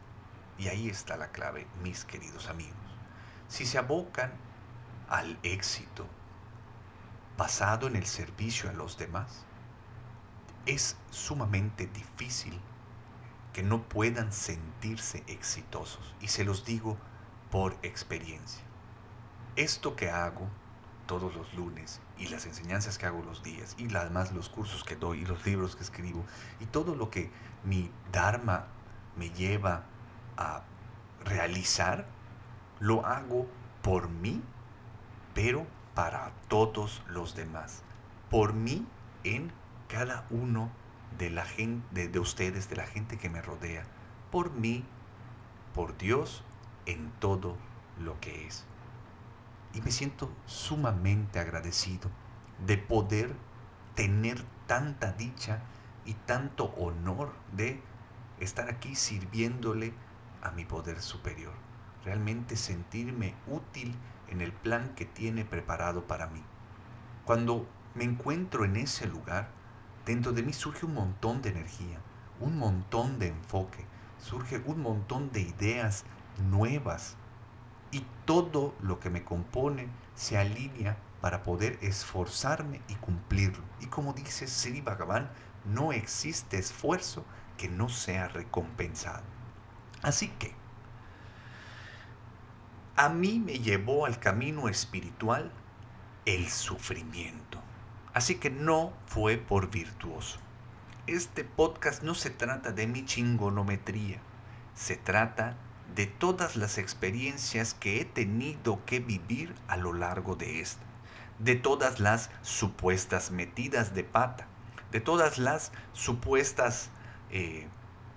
Y 0.57 0.67
ahí 0.67 0.89
está 0.89 1.15
la 1.15 1.31
clave, 1.31 1.65
mis 1.81 2.03
queridos 2.03 2.49
amigos. 2.49 2.75
Si 3.47 3.65
se 3.65 3.77
abocan 3.77 4.33
al 5.07 5.39
éxito 5.43 6.05
basado 7.37 7.87
en 7.87 7.95
el 7.95 8.05
servicio 8.05 8.69
a 8.69 8.73
los 8.73 8.97
demás, 8.97 9.45
es 10.65 10.97
sumamente 11.09 11.87
difícil 11.87 12.59
que 13.53 13.63
no 13.63 13.87
puedan 13.87 14.33
sentirse 14.33 15.23
exitosos. 15.27 16.13
Y 16.19 16.27
se 16.27 16.43
los 16.43 16.65
digo 16.65 16.97
por 17.49 17.77
experiencia. 17.81 18.63
Esto 19.55 19.95
que 19.95 20.09
hago 20.09 20.49
todos 21.05 21.35
los 21.35 21.53
lunes 21.53 22.01
y 22.17 22.27
las 22.27 22.45
enseñanzas 22.45 22.97
que 22.97 23.05
hago 23.05 23.23
los 23.23 23.43
días 23.43 23.75
y 23.77 23.93
además 23.95 24.31
los 24.31 24.49
cursos 24.49 24.83
que 24.83 24.95
doy 24.95 25.21
y 25.21 25.25
los 25.25 25.45
libros 25.45 25.75
que 25.75 25.83
escribo 25.83 26.23
y 26.59 26.65
todo 26.65 26.95
lo 26.95 27.09
que 27.09 27.29
mi 27.63 27.91
Dharma 28.11 28.67
me 29.17 29.29
lleva 29.29 29.83
a 30.37 30.63
realizar, 31.25 32.05
lo 32.79 33.05
hago 33.05 33.47
por 33.81 34.09
mí, 34.09 34.41
pero 35.33 35.65
para 35.93 36.31
todos 36.47 37.01
los 37.07 37.35
demás. 37.35 37.83
Por 38.29 38.53
mí 38.53 38.85
en 39.23 39.51
cada 39.87 40.25
uno 40.29 40.71
de 41.17 41.29
la 41.29 41.45
gente 41.45 42.07
de 42.07 42.19
ustedes, 42.19 42.69
de 42.69 42.75
la 42.75 42.85
gente 42.85 43.17
que 43.17 43.29
me 43.29 43.41
rodea. 43.41 43.85
Por 44.31 44.51
mí, 44.51 44.83
por 45.73 45.97
Dios 45.97 46.43
en 46.85 47.11
todo 47.19 47.55
lo 47.99 48.19
que 48.19 48.47
es 48.47 48.65
y 49.73 49.81
me 49.81 49.91
siento 49.91 50.31
sumamente 50.45 51.39
agradecido 51.39 52.09
de 52.65 52.77
poder 52.77 53.35
tener 53.95 54.43
tanta 54.67 55.11
dicha 55.11 55.59
y 56.05 56.13
tanto 56.13 56.65
honor 56.77 57.33
de 57.55 57.81
estar 58.39 58.69
aquí 58.69 58.95
sirviéndole 58.95 59.93
a 60.41 60.51
mi 60.51 60.65
poder 60.65 61.01
superior. 61.01 61.53
Realmente 62.03 62.55
sentirme 62.55 63.33
útil 63.47 63.95
en 64.29 64.41
el 64.41 64.51
plan 64.51 64.93
que 64.95 65.05
tiene 65.05 65.45
preparado 65.45 66.05
para 66.05 66.27
mí. 66.27 66.43
Cuando 67.25 67.67
me 67.95 68.03
encuentro 68.03 68.65
en 68.65 68.75
ese 68.75 69.07
lugar, 69.07 69.49
dentro 70.05 70.33
de 70.33 70.43
mí 70.43 70.53
surge 70.53 70.85
un 70.85 70.93
montón 70.93 71.41
de 71.41 71.49
energía, 71.49 71.99
un 72.39 72.57
montón 72.57 73.19
de 73.19 73.27
enfoque, 73.27 73.85
surge 74.19 74.61
un 74.65 74.81
montón 74.81 75.31
de 75.31 75.41
ideas 75.41 76.03
nuevas 76.49 77.15
y 77.93 78.05
todo 78.25 78.75
lo 78.81 78.99
que 78.99 79.09
me 79.09 79.23
compone 79.23 79.87
se 80.15 80.37
alinea 80.37 80.97
para 81.21 81.43
poder 81.43 81.77
esforzarme 81.81 82.81
y 82.89 82.95
cumplirlo. 82.95 83.63
Y 83.79 83.85
como 83.85 84.13
dice 84.13 84.47
Sri 84.47 84.81
Bhagavan, 84.81 85.29
no 85.63 85.93
existe 85.93 86.57
esfuerzo 86.57 87.23
que 87.55 87.69
no 87.69 87.87
sea 87.87 88.27
recompensado. 88.27 89.23
Así 90.01 90.27
que, 90.27 90.53
a 92.95 93.09
mí 93.09 93.39
me 93.39 93.59
llevó 93.59 94.05
al 94.05 94.19
camino 94.19 94.67
espiritual 94.67 95.51
el 96.25 96.49
sufrimiento. 96.49 97.59
Así 98.13 98.35
que 98.35 98.49
no 98.49 98.91
fue 99.05 99.37
por 99.37 99.69
virtuoso. 99.69 100.39
Este 101.07 101.43
podcast 101.43 102.03
no 102.03 102.15
se 102.15 102.31
trata 102.31 102.71
de 102.71 102.87
mi 102.87 103.05
chingonometría, 103.05 104.19
se 104.75 104.95
trata 104.95 105.57
todas 106.07 106.55
las 106.55 106.77
experiencias 106.77 107.73
que 107.73 108.01
he 108.01 108.05
tenido 108.05 108.83
que 108.85 108.99
vivir 108.99 109.53
a 109.67 109.77
lo 109.77 109.93
largo 109.93 110.35
de 110.35 110.59
este, 110.59 110.83
de 111.39 111.55
todas 111.55 111.99
las 111.99 112.29
supuestas 112.41 113.31
metidas 113.31 113.93
de 113.93 114.03
pata, 114.03 114.47
de 114.91 114.99
todas 114.99 115.37
las 115.37 115.71
supuestas 115.93 116.89
eh, 117.29 117.67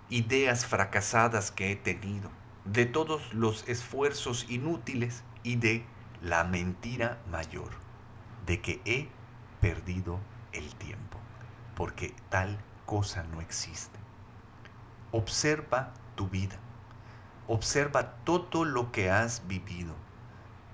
ideas 0.08 0.66
fracasadas 0.66 1.50
que 1.50 1.72
he 1.72 1.76
tenido, 1.76 2.30
de 2.64 2.86
todos 2.86 3.32
los 3.32 3.68
esfuerzos 3.68 4.46
inútiles 4.48 5.22
y 5.42 5.56
de 5.56 5.84
la 6.22 6.44
mentira 6.44 7.18
mayor, 7.30 7.70
de 8.46 8.60
que 8.60 8.80
he 8.84 9.08
perdido 9.60 10.18
el 10.52 10.74
tiempo, 10.76 11.18
porque 11.74 12.14
tal 12.30 12.58
cosa 12.86 13.22
no 13.24 13.40
existe. 13.40 13.98
Observa 15.12 15.92
tu 16.14 16.28
vida, 16.28 16.56
observa 17.48 18.14
todo 18.24 18.64
lo 18.64 18.92
que 18.92 19.11
has 19.11 19.46
vivido, 19.46 19.94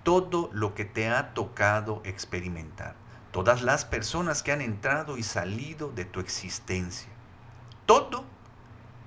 todo 0.02 0.50
lo 0.52 0.74
que 0.74 0.84
te 0.84 1.08
ha 1.08 1.34
tocado 1.34 2.02
experimentar 2.04 2.94
todas 3.32 3.62
las 3.62 3.86
personas 3.86 4.42
que 4.42 4.52
han 4.52 4.60
entrado 4.60 5.16
y 5.16 5.22
salido 5.22 5.90
de 5.90 6.04
tu 6.04 6.20
existencia. 6.20 7.10
Todo 7.86 8.24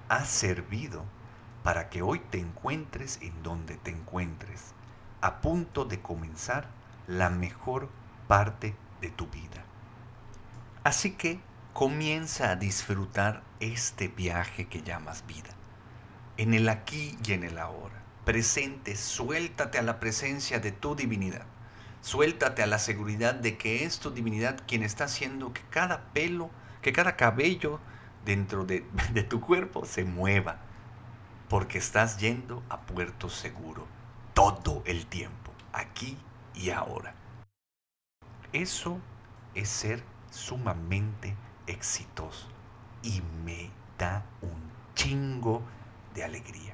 ha 0.10 0.26
servido 0.26 1.06
para 1.64 1.90
que 1.90 2.02
hoy 2.02 2.20
te 2.20 2.40
encuentres 2.40 3.20
en 3.22 3.42
donde 3.44 3.78
te 3.78 3.92
encuentres, 3.92 4.74
a 5.22 5.42
punto 5.42 5.86
de 5.86 6.02
comenzar 6.02 6.68
la 7.08 7.30
mejor 7.30 7.90
parte 8.28 8.76
de 9.00 9.10
tu 9.10 9.28
vida. 9.28 9.64
Así 10.84 11.12
que 11.12 11.40
comienza 11.74 12.52
a 12.52 12.56
disfrutar 12.56 13.44
este 13.60 14.08
viaje 14.08 14.68
que 14.68 14.82
llamas 14.82 15.26
vida, 15.28 15.50
en 16.38 16.54
el 16.54 16.70
aquí 16.70 17.18
y 17.26 17.34
en 17.34 17.44
el 17.44 17.58
ahora. 17.58 18.04
Presente, 18.26 18.96
suéltate 18.96 19.78
a 19.78 19.84
la 19.84 20.00
presencia 20.00 20.60
de 20.60 20.72
tu 20.72 20.96
divinidad 20.96 21.46
Suéltate 22.06 22.62
a 22.62 22.68
la 22.68 22.78
seguridad 22.78 23.34
de 23.34 23.58
que 23.58 23.84
es 23.84 23.98
tu 23.98 24.12
divinidad 24.12 24.62
quien 24.68 24.84
está 24.84 25.06
haciendo 25.06 25.54
que 25.54 25.64
cada 25.72 26.14
pelo, 26.14 26.52
que 26.84 26.94
cada 26.94 27.16
cabello 27.16 27.80
dentro 28.24 28.64
de, 28.64 28.82
tu 29.28 29.42
cuerpo 29.42 29.86
se 29.86 30.04
mueva. 30.04 30.58
Porque 31.50 31.80
estás 31.80 32.20
yendo 32.20 32.62
a 32.70 32.82
puerto 32.82 33.28
seguro 33.28 33.88
todo 34.36 34.84
el 34.86 35.08
tiempo, 35.08 35.52
aquí 35.74 36.16
y 36.54 36.70
ahora. 36.70 37.16
Eso 38.54 39.00
es 39.56 39.68
ser 39.68 40.04
sumamente 40.30 41.36
exitoso 41.66 42.50
y 43.02 43.24
me 43.44 43.72
da 43.98 44.24
un 44.44 44.72
chingo 44.94 45.64
de 46.16 46.24
alegría. 46.24 46.74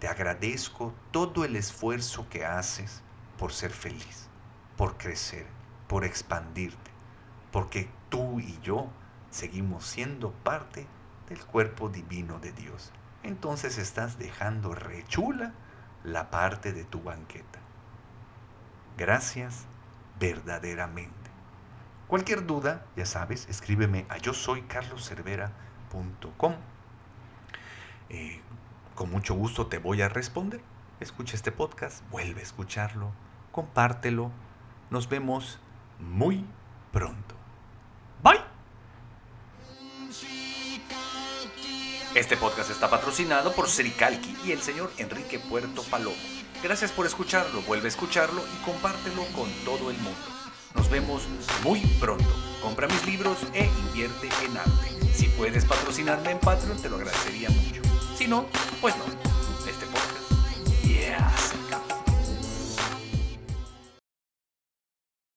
Te 0.00 0.08
agradezco 0.08 0.92
todo 1.12 1.44
el 1.44 1.56
esfuerzo 1.56 2.28
que 2.28 2.44
haces 2.44 3.02
por 3.38 3.52
ser 3.52 3.70
feliz, 3.70 4.28
por 4.76 4.98
crecer, 4.98 5.46
por 5.88 6.04
expandirte, 6.04 6.90
porque 7.50 7.88
tú 8.10 8.40
y 8.40 8.58
yo 8.60 8.88
seguimos 9.30 9.86
siendo 9.86 10.32
parte 10.32 10.86
del 11.28 11.44
cuerpo 11.46 11.88
divino 11.88 12.38
de 12.40 12.52
Dios. 12.52 12.92
Entonces 13.22 13.78
estás 13.78 14.18
dejando 14.18 14.74
rechula 14.74 15.54
la 16.02 16.30
parte 16.30 16.72
de 16.72 16.84
tu 16.84 17.02
banqueta. 17.02 17.60
Gracias 18.98 19.64
verdaderamente. 20.20 21.14
Cualquier 22.06 22.46
duda, 22.46 22.84
ya 22.96 23.06
sabes, 23.06 23.48
escríbeme 23.48 24.06
a 24.10 24.18
yo 24.18 24.34
soy 24.34 24.62
carloscervera.com. 24.62 26.54
Eh, 28.08 28.40
con 28.94 29.10
mucho 29.10 29.34
gusto 29.34 29.66
te 29.66 29.78
voy 29.78 30.02
a 30.02 30.08
responder. 30.08 30.60
Escucha 31.00 31.36
este 31.36 31.52
podcast, 31.52 32.08
vuelve 32.10 32.40
a 32.40 32.44
escucharlo, 32.44 33.12
compártelo. 33.52 34.30
Nos 34.90 35.08
vemos 35.08 35.58
muy 35.98 36.44
pronto. 36.92 37.34
Bye. 38.22 38.40
Este 42.14 42.36
podcast 42.36 42.70
está 42.70 42.88
patrocinado 42.88 43.52
por 43.52 43.68
Sericalqui 43.68 44.36
y 44.44 44.52
el 44.52 44.60
señor 44.60 44.92
Enrique 44.98 45.40
Puerto 45.40 45.82
Palomo. 45.90 46.16
Gracias 46.62 46.92
por 46.92 47.06
escucharlo, 47.06 47.60
vuelve 47.62 47.86
a 47.86 47.88
escucharlo 47.88 48.40
y 48.40 48.64
compártelo 48.64 49.24
con 49.34 49.50
todo 49.64 49.90
el 49.90 49.96
mundo. 49.98 50.20
Nos 50.74 50.88
vemos 50.90 51.28
muy 51.62 51.80
pronto. 52.00 52.24
Compra 52.62 52.86
mis 52.86 53.04
libros 53.06 53.38
e 53.52 53.66
invierte 53.86 54.28
en 54.44 54.56
arte. 54.56 55.12
Si 55.12 55.26
puedes 55.28 55.64
patrocinarme 55.64 56.30
en 56.30 56.38
Patreon, 56.40 56.80
te 56.80 56.88
lo 56.88 56.96
agradecería 56.96 57.50
mucho. 57.50 57.83
Si 58.16 58.28
no, 58.28 58.46
pues 58.80 58.94
no. 58.96 59.33